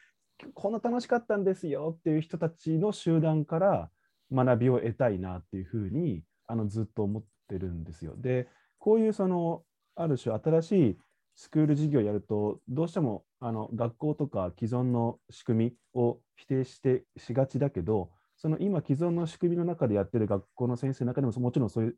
[0.54, 3.90] こんな楽しかったんですよっていう人たちの集団から
[4.32, 8.14] 学びを得たいなっていうふうにあのずっと思ってるんですよ。
[8.16, 9.62] で、こういうその、
[9.96, 10.98] ある種新しい
[11.36, 21.96] スクール事業をやると、どうしてもあの学校とか既存の仕組みを否定してしがちだけど、その今既存の仕組みの中でやってる学校の先生の中でももちろんそういう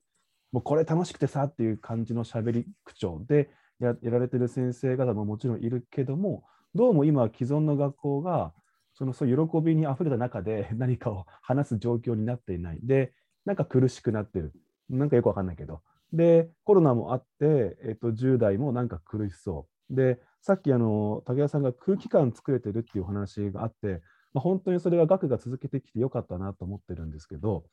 [0.52, 6.44] もうこれ楽しくてさっていう感じのしゃべり口調でややられてる先生方ももちろんいるけども
[6.76, 8.52] どうも今既存の学校が
[8.92, 12.80] そのそう喜びにあふれた中で 何かを話す状況になっていない。
[12.82, 13.14] で
[13.46, 14.52] なんか苦しくなってる。
[14.90, 15.80] なんかよくわかんないけど。
[16.12, 19.94] でコロナもあって、えっと、10代もなんか苦しそう。
[19.94, 24.02] でさっきあの武田さんが空気感作れてるっていう話があって、
[24.34, 27.64] まあ、本当にそれは学が続けてきてよかったなと思ってるんですけど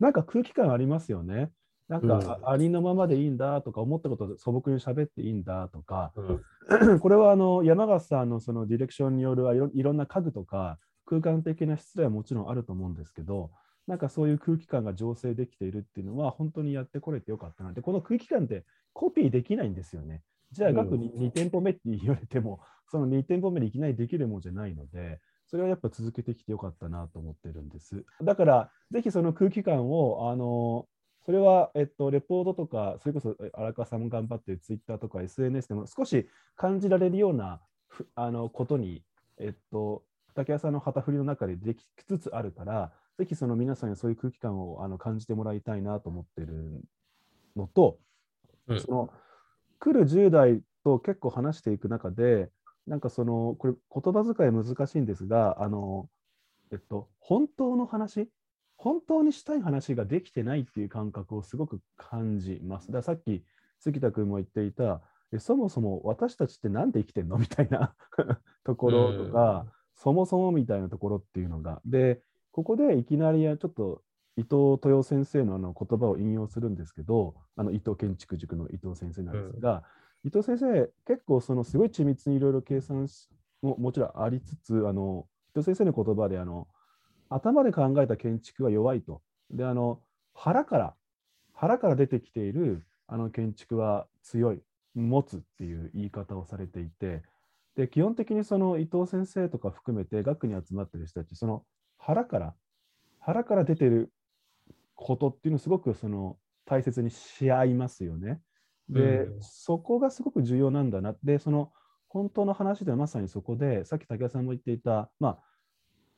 [0.00, 1.50] なんか空気感ありますよね。
[1.90, 13.50] なんか、うんあありのままでいいんだとか思ったことを素朴に喋っていいんだとか、うん これはあの山形さんのそのディレクションによるいろいろんな家具とか空間的な失礼はもちろんあると思うんですけど、
[13.88, 20.22] なんかそういう空気感が醸成できているっていうのは本当にやってこれてよかったなって、この空気感ってコピーできないんですよね。
[20.52, 25.18] じゃあうん額に2店舗目って言われても、その2店舗目でいきなりできるもんじゃないので、
[25.48, 28.04] それはやっぱ続けてきてよかったなと思ってるんです。
[28.22, 30.86] だから、ぜひその空気感を、あの、
[31.24, 39.02] それは、えっと、レポートとか、それこそえ荒川さんも頑張ってツイッターとか SNS でも少し感じられるようなふあのことに、
[39.38, 40.02] えっと、
[40.34, 46.82] 竹谷さんの旗振りの中でできつつあるから、ぜひその皆さんにそういう空気感をあの感じてもらいたいなと思ってる
[47.56, 47.98] のと、
[48.66, 48.80] うん。
[48.80, 49.10] その
[49.78, 52.50] 来る10代と結構話していく中で、
[52.86, 56.08] なんかその、これ言葉遣い難しいんですが、あの、
[56.72, 58.28] えっと、本当の話、
[58.80, 62.86] 本当にしたい話ができてないっていう感覚をすごく感じます。
[62.86, 63.44] だからさっき
[63.78, 65.02] 杉田君も言っていた、
[65.32, 67.36] えそもそも私たちってなんで生きてんの？
[67.36, 67.94] みたいな
[68.64, 69.66] ところとか、
[69.96, 71.82] そもそもみたいなところっていうのが。
[71.84, 72.22] で、
[72.52, 74.02] ここでいきなりちょっと
[74.38, 79.84] 伊藤豊先生のあの言葉を引用するんですけど、あの伊藤建築塾の伊藤先生なんですが、
[80.24, 83.28] 伊藤先生、結構そのすごい緻密にいろいろ計算し
[83.60, 86.66] ももちろんありつつ、あの伊藤先生の言葉であの
[87.30, 89.22] 頭で考えた建築は弱いと。
[89.50, 90.02] で、あの
[90.34, 90.94] 腹から、
[91.54, 94.60] 腹から出てきているあの建築は強い、
[94.94, 97.22] 持つっていう言い方をされていて、
[97.76, 101.64] で基本的にその伊藤先生とか含めて学に集まってる人たち、その
[101.96, 102.54] 腹から、
[103.20, 104.12] 腹から出てる
[104.94, 108.40] ことっていうのをすごくその大切にし合いますよね。
[108.88, 111.14] で、うんそこがすごく重要なんだな。
[111.22, 111.72] で、その
[112.08, 115.38] 本当の話ではまさにそこで、さっき武田さんも言っていた、まあ、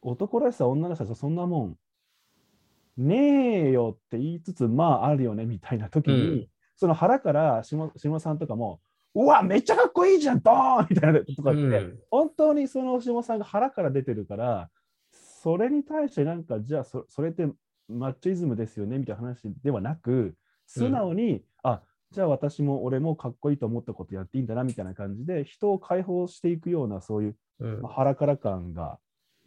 [0.03, 1.76] 男らしさ、女らしさ、そんなもん、
[2.96, 6.48] ねえよって言いつつ、まああるよねみたいな時に、うん。
[6.76, 8.80] その腹から下下さんとかも、
[9.14, 11.98] うわ、めっちゃかっこいいじゃん、ドーンみたいなとかって、うん。
[12.11, 14.70] 本当にその下さんが腹から出てるから、
[15.11, 17.46] それに対してなんか、じゃあそそれって
[17.88, 20.34] マッチョイズムですよねみたいな話ではなく、
[20.66, 27.82] 素直に、あじゃあ私も俺もかっこいいと思ったことやっていいんだなみたいな感じで、人を解放していくようなそういううん。
[27.82, 28.98] まあ腹から感が、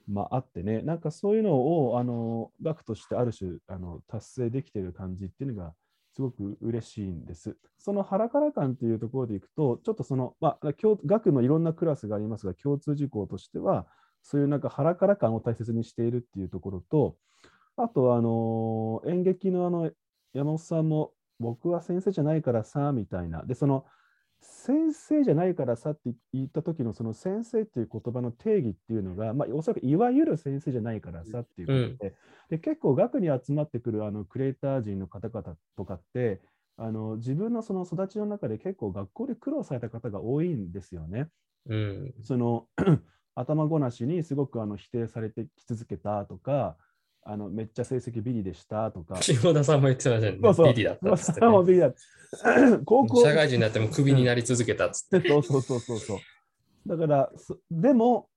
[0.08, 1.56] まあ、あってね、なんかそういうの
[1.88, 5.74] をあの学としてある種あの達成できている感じっていうのが
[6.16, 7.58] すごく嬉しいんです。
[7.78, 13.86] その腹から感っていうところでいくと、ちょっとその、まあ、共学のいろんなクラスがありますが、共通事項としては、
[14.24, 17.18] そういうなんか腹から感を大切にしているっていうところと、
[17.78, 19.92] あとはあの演劇のあの
[20.34, 23.44] 山本さんも、僕は先生じゃないからさ、みたいな。
[23.46, 23.86] で、その
[24.48, 32.16] 先生じゃないからさって言った時のその先生っていう言葉の定義っていうのが、まあ、おそらくいわゆる先生じゃないからさっていうことで,、
[32.50, 36.42] で結構学に集まってくるあのクリエイター陣の方々とかって
[36.78, 41.30] あの自分のその育ちの中で結構学校で苦労された方が多いんですよね。
[41.68, 42.68] うんその
[43.36, 46.78] 頭ごなしにすごくあの否定されてき続けたとか
[47.28, 49.20] あのめっちゃ成績ビリでしたとか。
[49.22, 50.38] 下田さんも言ってましたね。
[50.42, 51.68] そうそうビリだったっつって、もうね。
[51.70, 51.92] ビリだ
[52.86, 55.28] 高校社会人になってもクビになり続けたっつって。
[55.28, 56.20] そうそうそうそうそう。
[56.88, 58.30] だから、そでも、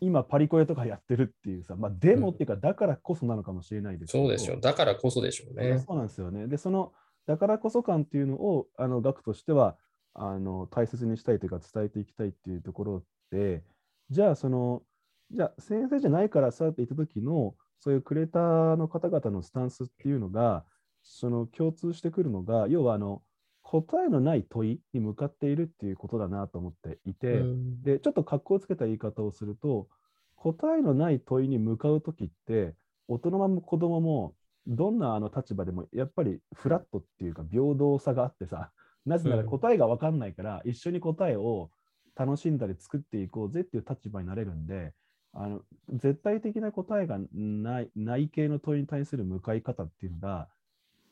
[0.00, 4.60] 今、パリコレとかやってるっていうさ、まあ、でもっていうか、だからこそなのかもしれないですけどそうでしょう。
[4.60, 5.78] だからこそでしょうね。
[5.78, 6.46] そうなんですよね。
[6.46, 6.92] で、その、
[7.26, 9.76] だからこそ感っていうのを、あの、学としては、
[10.12, 13.62] あの、大切にしたいというか、伝えていきたいっていうところで、
[14.10, 14.82] じゃあ、その、
[15.30, 20.64] じゃあ、先生じゃないからさって言った時の、そういうクレーターの方々のスタンスっていうのが、
[21.02, 23.22] その共通してくるのが、要は、あの、
[23.62, 27.82] 答えのない問いに向かっているっていうことだなと思っていて、うん。
[27.82, 29.88] で、ちょっと格好つけた言い方をすると、
[30.36, 32.74] 答えのない問いに向かうときって、
[33.08, 34.34] 大人も子供も、
[34.66, 38.70] どんなあの立場でも、やっぱりフラットっていうか、平等さがあってさ、
[39.06, 39.50] なぜならうん。
[39.50, 41.70] 答えが分かんないから、一緒に答えを
[42.14, 44.92] 楽しんだり作っていこうぜっていう立場になれるんで、
[45.32, 45.60] あの
[45.90, 50.48] 絶対的な答えがないない系の問いに対する向かい方っていうのが、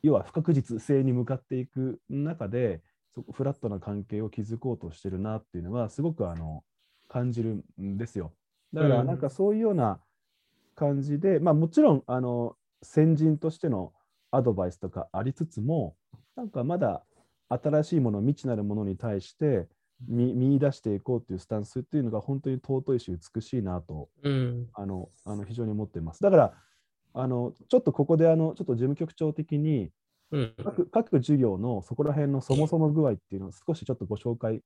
[0.02, 2.82] 要は不確実性に向かっていく中で、
[3.14, 6.64] そこフラットな関係を築こうとしてるなっていうのは、すごくあの
[7.08, 8.32] 感じるんですよ。
[8.72, 10.00] だから、うんなんかそういうような
[10.74, 13.92] 感じで、まあ、もちろんあの先人としての
[14.30, 15.96] アドバイスとかありつつも、
[16.36, 17.02] なんかまだ
[17.48, 19.68] 新しいもの、未知なるものに対して
[20.06, 24.68] 見見出していこうというスタンスっていうのが本当に尊いし美しいなとうん。
[24.74, 26.22] あのあの非常に思っています。
[26.22, 26.54] だから
[27.14, 29.90] あのちょっとここであのちょっと事務局長的に
[30.30, 30.54] うん。
[30.62, 34.62] 各各授業のそこら辺のそもそも具合っていうのを少しちょっとご紹介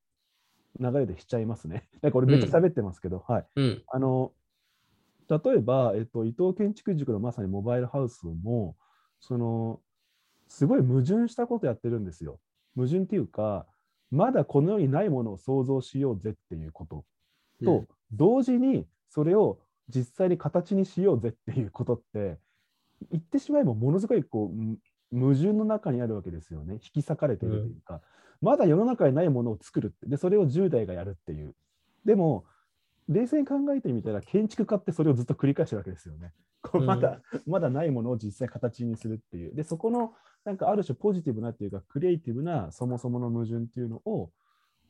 [0.79, 1.87] 流れでしちゃいますね。
[2.01, 3.45] なんか俺めっちゃ喋ってますけど、はい。
[3.55, 3.83] うん。
[3.87, 4.33] あの
[5.29, 8.75] 例えば、えっと、伊藤建築塾のまさにモバイルハウスも
[9.19, 9.79] その
[10.47, 12.39] すごい矛盾したことやってるんですよ。
[12.75, 13.65] 矛盾っていうか
[14.13, 17.03] まだこの世にないものを想像しようぜっていうこと。
[17.63, 19.59] と、同時にそれを
[19.89, 22.37] 実際に形にしようぜっていうことって
[23.11, 24.77] 言ってしまえばものすごいこうむ
[25.11, 26.75] 矛盾の中にあるわけですよね。
[26.75, 28.01] 引き裂かれているというか、
[28.39, 30.07] まだ世の中にないものを作るって。
[30.07, 31.55] でそれを10代がやるっていう。
[32.05, 32.45] でも
[33.09, 36.33] 冷静に考えてみたら建築家ってそれをずっと繰り返してるわけですよね。
[36.61, 36.85] こううん。
[36.85, 39.55] まだ、まだないものを実際形にするっていう。
[39.55, 40.13] で、そこの
[40.45, 44.31] なんかある種ポジティブなっていうか、クリエイティブなそもそもの矛盾っていうのを、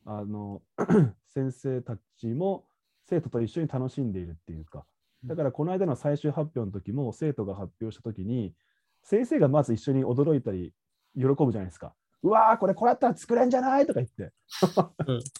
[0.04, 0.62] あの
[1.32, 2.66] 先生たちも
[3.08, 4.84] 生徒と一緒に楽しんでいるっていうか、
[5.24, 8.52] だからこの間の最終発表の時も生徒が発表した時に、
[9.02, 10.72] 先生がまず一緒に驚いたり
[11.16, 11.94] 喜ぶじゃないですか。
[12.22, 14.32] うわー、これこうやったら作れんじゃないとか言って。
[15.06, 15.20] うん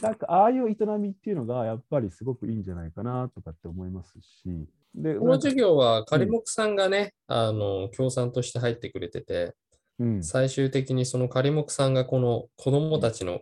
[0.00, 4.68] なんかああいう営みっていうのがやっぱりすごくいいんじゃないかなとかって思いますし。
[4.94, 9.54] で、この授業は仮目さんがね、あの、協賛として入ってくれてて、
[9.98, 13.40] うん、最終的にその仮目さんがこの子供たちの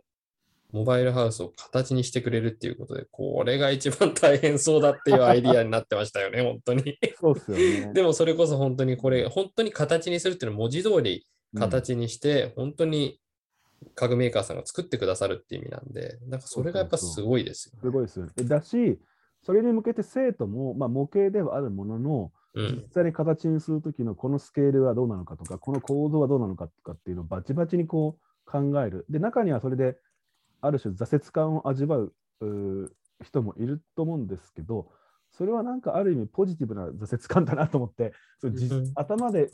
[0.72, 6.98] モバイルハウスを形にしてくれるっていうことで、これが一番大変そうだっていうアイディアになってましたよね、 本当に。
[7.20, 7.92] そうですよね。
[7.94, 13.20] でもそれこそ本当にこれ、本当に形にするっていうのは文字通り形にして、本当に
[13.94, 18.20] 家具メーカーさんが作ってくださるっていう意味なんで、なんかそれがやっぱすごいですよすごいです。
[18.44, 18.98] だし、
[19.46, 29.06] それに向けて生徒も、まあ、模型ではあるものの、実際に形にするときのこのスケールはどうなのかとか、この構造はどうなのかとかっていうのをバチバチにこう考える。
[29.08, 29.98] で、中にはそれで
[30.60, 32.12] ある種挫折感を味わう
[33.22, 34.90] 人もいると思うんですけど、
[35.30, 38.48] それはなんかある意味ポジティブな挫折感だなと思って、そ
[38.96, 39.52] 頭で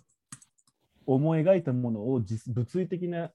[1.04, 3.30] 思い描いたものを実物理的な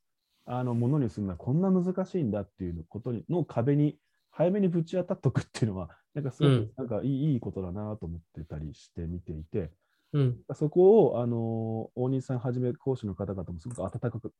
[0.48, 4.00] あのものにするのはこんな難しいんだっていうことにの壁に
[4.38, 9.72] 早めにぶち当たっとくっていうのは、 なんかすごうんくなんかいい,、いいことだなと思ってたりして見ていて、
[10.14, 14.32] うんそこを、あの大西さんはじめ講師の方々もすごく温かく、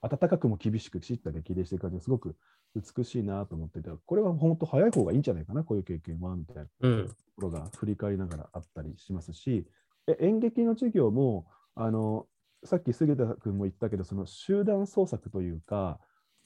[0.00, 2.36] 温かくも厳しくきちっと激励していく感じがすごく
[2.76, 6.68] 美しいなと思ってて、これは本当早い方がいいんじゃないかな、こういう経験は、みたいな。
[6.80, 9.66] うんところが振り返りながらあったりしますし、
[10.06, 12.26] え演劇の授業もあの
[12.64, 16.00] さっき杉田君も言ったけど、その集団創作というか、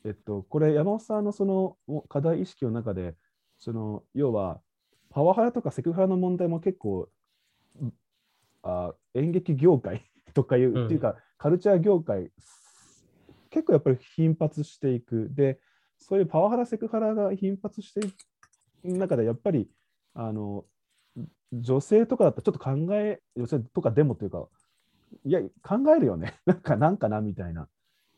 [0.05, 3.15] えっと、これ、山本さんのそのお課題意識の中で、
[3.59, 4.61] その要は
[5.11, 7.09] パワハラとかセクハラの問題も結構、
[7.83, 7.93] ん
[8.63, 12.33] あ演劇業界 とかいう、うんっていうか、カルチャー業界、
[13.51, 15.29] 結構やっぱり頻発していく。
[15.35, 15.61] で、
[15.99, 19.71] そういうパワハラ、セクハラが頻発していく中で、やっぱり
[20.15, 20.65] あの
[21.53, 24.49] 女性とかだったらちょっと考え、女性とかでもというか、
[25.25, 26.39] いや、考えるよね。
[26.47, 27.69] なんか、なんかなみたいな。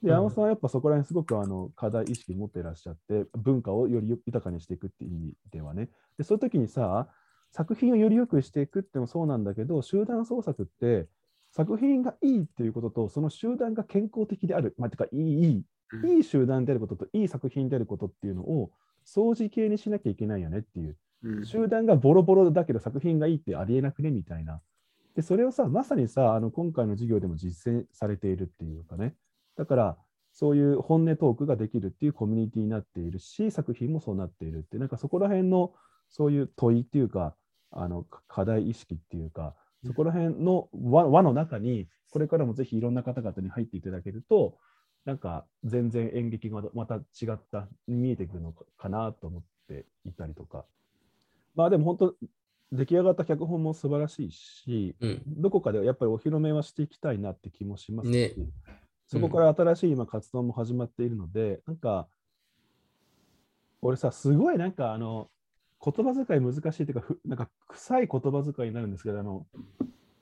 [0.03, 5.89] で、うん山本さんはやっぱそこら辺すごくあの課題意識持っていらっしゃって、文化をより豊かにしていくっていう意味ではね。
[6.19, 7.09] で、そういう時にさ、
[7.51, 11.07] 作品をより良くしていくってもそうなんだけど、集団創作って、
[11.51, 18.71] 作品がいいっていうことと、その集団が健康的である、まあ、てかいい、いい、いい集団であることと、いい作品であることっていうのを、
[19.05, 20.97] 相似形にしなきゃいけないよねっていう。
[21.25, 24.61] うん集団がボロボロだけど作品がいいってありえなくねみたいな。
[25.15, 29.15] で、それをさ、まさにさ、あの今回の授業でも実践されているっていうかね。
[29.57, 29.99] だから、
[30.33, 35.73] そういう本音トークができるっていうコミュニティになっているし、作品もそうなっているって、なんかそこら辺の
[36.09, 37.35] そういう問いっていうか、
[37.71, 44.59] あのか課題意識っていうか、そこら辺の輪輪の中に、これからもぜひいろんな方々に入っていただけると、
[45.05, 47.01] なんか全然演劇がまた違
[47.33, 50.65] った、見えてくるのかなと思っていたりとか。
[51.55, 52.15] まあでも本当、
[52.73, 55.23] 出来上がった脚本も素晴らしいし、うん。
[55.27, 58.33] どこかでやっぱりお披露目はしていきたいなって気もしますし、ね
[59.13, 62.09] そこから新しい今活動も始まっているので、なんか、
[63.83, 65.29] 俺さ、すごいなんかあの、
[65.85, 69.47] 言葉遣い難しいというか、ふなんか臭い言葉遣いになるんですけど、あの、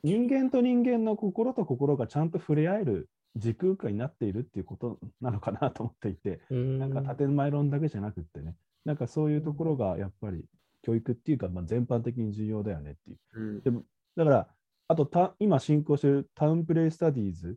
[0.03, 6.78] 人間と人間の心と心がちゃんと触れ合える時空間になっているっていうことなのかなと思っていて、うん。
[6.80, 10.45] なんか建前論だけじゃなくってね、なんかそういうところがやっぱり
[10.82, 13.18] 教育っていうか、まあ、全般的に重要だよねっていう。
[13.34, 13.61] うん。
[13.61, 13.82] でも
[14.16, 14.49] だから、
[14.88, 17.57] あとた今進行しているタウンプレイスタディーズ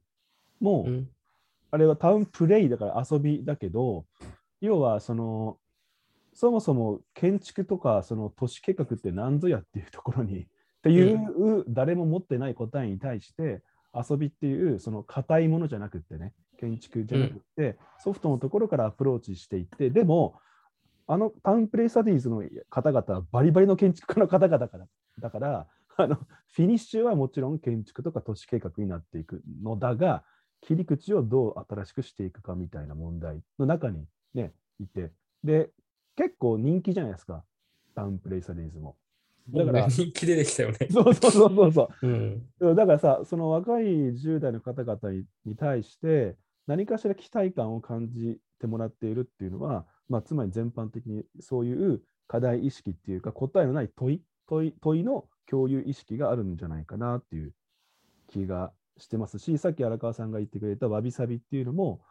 [0.59, 1.09] も、うん
[1.73, 4.05] あれはタウンプレイだから遊びだけど、
[4.61, 5.57] 要はその、
[6.31, 10.45] そもそも建築とかその都市計画って何ぞやっていうところにっ
[10.83, 20.35] ていう、誰も持ってない答えに対して、遊びっていうその硬いものじゃなくってね、建築じゃなくって、ソフトのところからアプローチしていって、でも、
[21.07, 24.85] あのタウンプレイスタディーズの方々はバリバリの建築家の方々だから、
[25.17, 25.67] だから
[25.97, 30.23] あのフィニッシュはもちろん建築とか都市計画になっていくのだが、
[30.65, 35.11] 切り口をどう新しくしていくかみたいな問題の中にね、いて、
[35.43, 35.69] で、
[36.15, 37.43] 結構人気じゃないですか、
[37.95, 38.95] タウンプレイスタディーズも。
[39.49, 40.87] だから、人気出てきたよね。
[40.89, 42.07] そ うそうそうそうそう。
[42.07, 42.47] うん。
[42.61, 57.53] うんだからさ、その若い10代の方々にに対して、何かしら期待感を感じてもらっているっていうのは、まあ、つまり全般的にそういう課題意識っていうか、答えのない問い問い問いの共有意識があるんじゃないかなっていう
[58.27, 62.01] 気がしてますし、さっき荒川さんが言ってくれたわびさびっていうのも、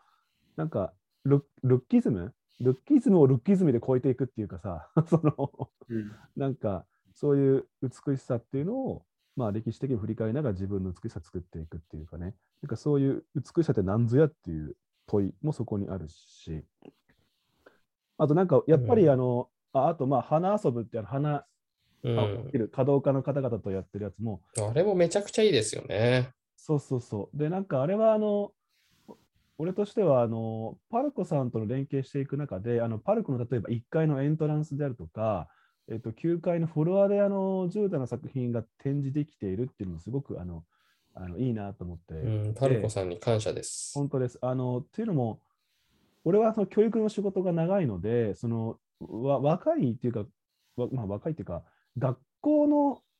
[0.56, 0.92] なんか
[1.24, 2.34] ルッキズム？
[2.60, 6.12] ルッキズムをルッキズムで超えていくっていうかさ、 そのうん。
[6.36, 9.04] なんかそういう美しさっていうのを、
[9.36, 14.76] まあ、歴史的に振り返りながら自分の美しさ作っていくっていうかね、なんかそういう美しさって何ぞやっていう
[15.06, 16.64] 問いもそこにあるし、
[18.18, 19.10] あとなんかやっぱりうん。
[19.10, 21.46] あの、ああとまあ花遊ぶってあの花
[22.04, 22.18] うん。
[22.18, 26.32] を起きる華道家の方々とやってるやつも、あれもめちゃくちゃいいですよね。
[26.64, 27.36] そうそうそう。
[27.36, 28.52] で、なんかあれはあの、
[29.58, 35.48] 俺としてはあの、パルコさんとの連携していく中で、あのパルコの例えば1階のエントランスであるとか、
[35.90, 40.62] えっと、9階のフロアであの10代の作品が展示できているっていうのもすごくあの
[41.16, 43.92] あのいいなと思って、うん、パルコさんに感謝です。
[43.96, 44.38] 本当です。
[44.40, 45.40] あのっていうのも、
[46.24, 50.20] 俺はその教育の仕事が長いので、そのわ若いっていうか、
[50.76, 51.64] わまあ、若いっていうか、
[51.98, 53.11] 学校のあ、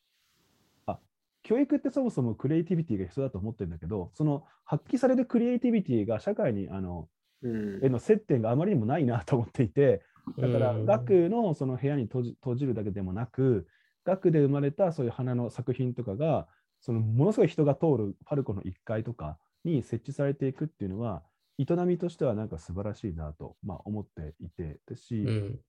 [1.42, 7.08] 教育ってそもそもクリエイティビティが必要だと思ってるんだけど、その発揮されるクリエイティビティが社会にあの
[7.42, 10.02] うんへの接点があまりにもないなと思っていて、
[10.38, 13.66] だからうん学のその部屋に閉じ閉じるだけでもなく、
[14.04, 16.46] 学で生まれたそういう花の作品とかが、
[16.80, 21.22] そのものすごい人が通るパルコの1階とかに設置されていくっていうのは、
[21.58, 25.60] 営みとしてはなんか素晴らしいなと、まあ、思っていてですし、うん。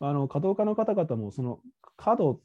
[0.00, 1.60] あの華道家の方々もその
[1.96, 2.40] 角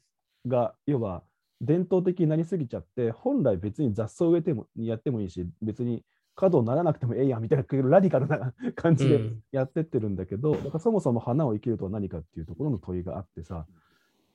[0.46, 1.22] が要は
[1.60, 6.04] 伝統的になりすぎちゃって本来別に雑草植えてもやってもいいし別に
[6.38, 9.42] 角ならなくてもええやんみたいなラディカルな 感じでうん。
[9.50, 13.66] やってってるんだけど、だからそもそも花を生きるとは何かっていうところの問いがあってさ。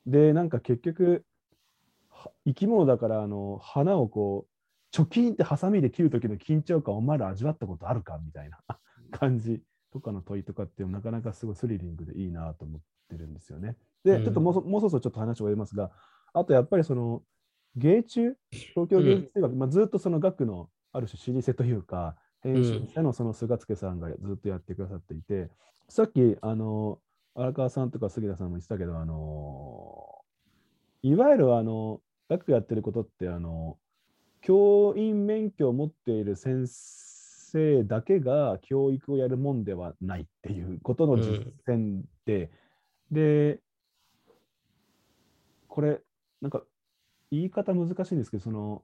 [0.05, 1.23] でなんか結局
[2.09, 4.51] は生き物だからあの花をこう
[4.91, 8.59] チョキンってハサミで切る時の緊張感をお前ら味わったことあるかみたいな
[9.11, 13.77] 感じとかの問いとかっていうのなかなかすごいスリリングでいいなと思ってるんですよね。
[14.03, 14.23] で、うん。
[14.23, 15.91] ちょっともうそもうそろそろちょっと話を終えますが、
[16.33, 17.21] あとやっぱりその
[17.75, 25.49] 芸中、東京芸術大学、まあ、ずっとその学のある種老舗というか、編集者のその菅助さんがずっとやってくださっていて、
[25.87, 26.99] さっきあの
[27.35, 30.21] 荒川さんとか杉田さんも言ってたけど、あの
[31.01, 33.77] いわゆるあの学やってることってあの
[34.41, 42.51] 教員免許を持っている先生だけが教育をやるもんではないっていうことの実践で、
[43.11, 43.59] で、
[45.67, 46.01] これ、
[46.43, 46.61] なんか
[47.31, 48.83] 言い方難しいんですけど、その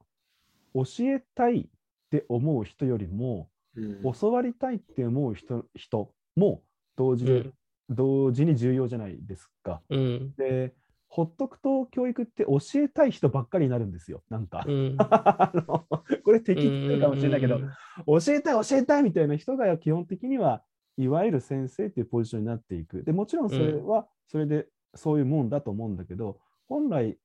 [0.74, 1.66] 教えたいっ
[2.10, 6.64] て思う人よりも、うん教わりたいって思う人人も
[6.96, 7.54] 同時に、うん
[7.92, 9.82] 同時に重要じゃないですか。
[9.90, 10.34] うん。
[10.38, 10.76] で、
[11.08, 14.64] ほっとくと教育って教えたい人ばっかりになるんですよ、なんか。
[14.68, 14.96] うん。
[15.02, 15.88] あの
[16.24, 17.70] これ敵ってるかもしれないけど、うん
[18.06, 20.64] 教えたい教えたいみたいな人が基本的には
[20.98, 23.04] いわゆる先生っていうポジションになっていく。
[23.04, 27.18] でもちろんそれはそれでそういうもんだと思うんだけど、本来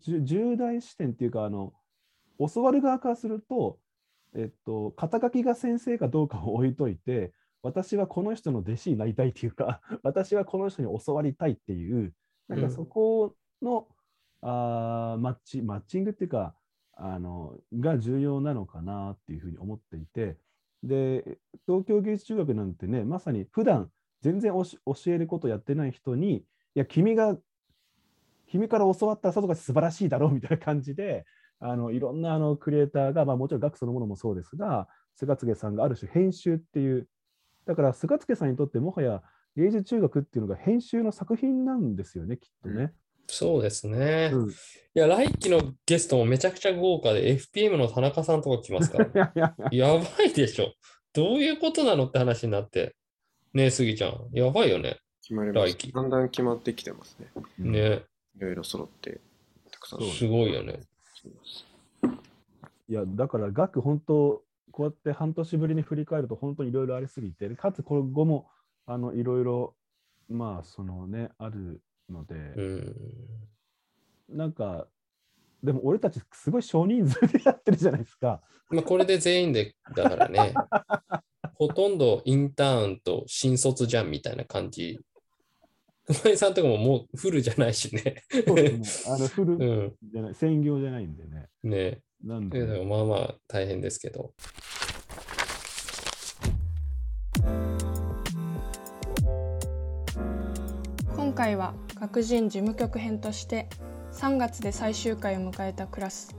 [0.00, 1.72] 重大視点っていうかあの
[2.38, 3.78] 教わる側からすると、
[4.34, 12.14] えっと、肩書きが先生かどうかを置いといて私はこの人の弟子になりたいっていうか 私はこの人に教わりたいっていう
[12.48, 13.88] なんかそこの、
[14.42, 16.54] あーマッチマッチングっていうか
[16.92, 20.36] あのが重要なのかなっていうふうに思っていて
[20.82, 23.90] で東京芸術中学なんてねまさに普段
[24.20, 26.44] 全然教えることやってない人にい
[26.74, 27.36] や君が
[28.48, 31.24] 君から教わったらさぞかし素晴らしいだろうみたいな感じで
[31.58, 37.08] あのいろんなあのクリエイターが、まあ、もちろん学そのものもそうですが菅助さんがある種編集っていう
[37.66, 39.22] だから菅助さんにとってもはや
[39.56, 42.92] 芸術中学っていうのが編集の作品なんですよねきっとね。
[43.28, 44.30] そうですね。
[44.32, 49.32] うんいや、来期のゲストもめちゃくちゃ豪華で、FPM の田中さんとか来ますから。
[49.70, 50.72] いやばいでしょ。
[51.12, 52.96] どういうことなのって話になって。
[53.52, 54.28] ねえ、スギちゃん。
[54.32, 54.98] やばいよね。
[55.20, 55.92] 決まりま来期す。
[55.92, 57.28] だんだん決まってきてますね。
[57.58, 58.04] ね
[58.36, 59.20] いろいろ揃って、
[59.70, 60.80] たくさんすごいよね。
[62.88, 68.48] いやだから学本当こうやって半年ぶりに振り返ると本当にいろいろありすぎてかつこれ後も
[68.86, 69.74] あのいろいろ
[70.28, 71.80] まあそのねある
[72.10, 72.96] ので、うん。
[74.28, 74.86] なんか
[75.62, 78.40] でも俺たちすごい少人数でやってるじゃないですか。
[78.70, 80.54] まあ、これで全員で、だからね、
[81.54, 85.00] ほとんどインターンと新卒じゃんみたいな感じ。
[86.06, 88.22] 熊井さんとかももうフルじゃないしね。
[88.46, 89.92] そうですねあのフルうん。
[90.12, 91.48] じゃない、専業じゃないんでね。
[91.64, 94.32] ねなんで、まあまあ大変ですけど。
[101.16, 103.68] 今回は学人事務局編として
[104.12, 106.34] 3月で最終回を迎えたクラス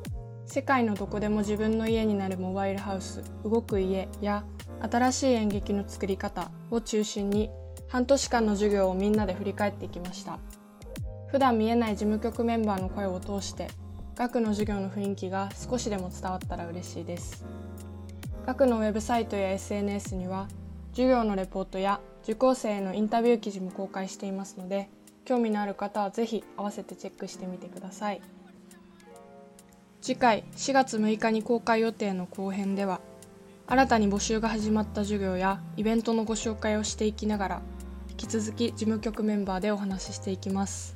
[0.46, 4.46] 世界のどこでも自分の家になるモバイルハウス動く家や
[4.80, 7.52] 新しい演劇の作り方を中心に
[7.88, 10.40] 半年間の授業をみんなで振り返っていきました。
[11.28, 13.68] 普段見えない事務局メンバーの声を通して
[14.16, 17.46] 学の授業の雰囲気が少しでも伝わったら嬉しいです。
[18.46, 20.48] 学のウェブサイトや SNS には
[20.92, 24.90] 授業のレポートや受講生へのインタビュー記事も公開していますので
[25.26, 28.22] 興味のある方はぜひ合わせてチェックしてみてください。
[30.02, 33.02] 次回4月6日に公開予定の後編では
[33.70, 37.62] 新たに募集が始まった授業やイベントのご紹介をしていきながら
[38.10, 40.96] 引き続き事務局メンバーでお話ししていきます。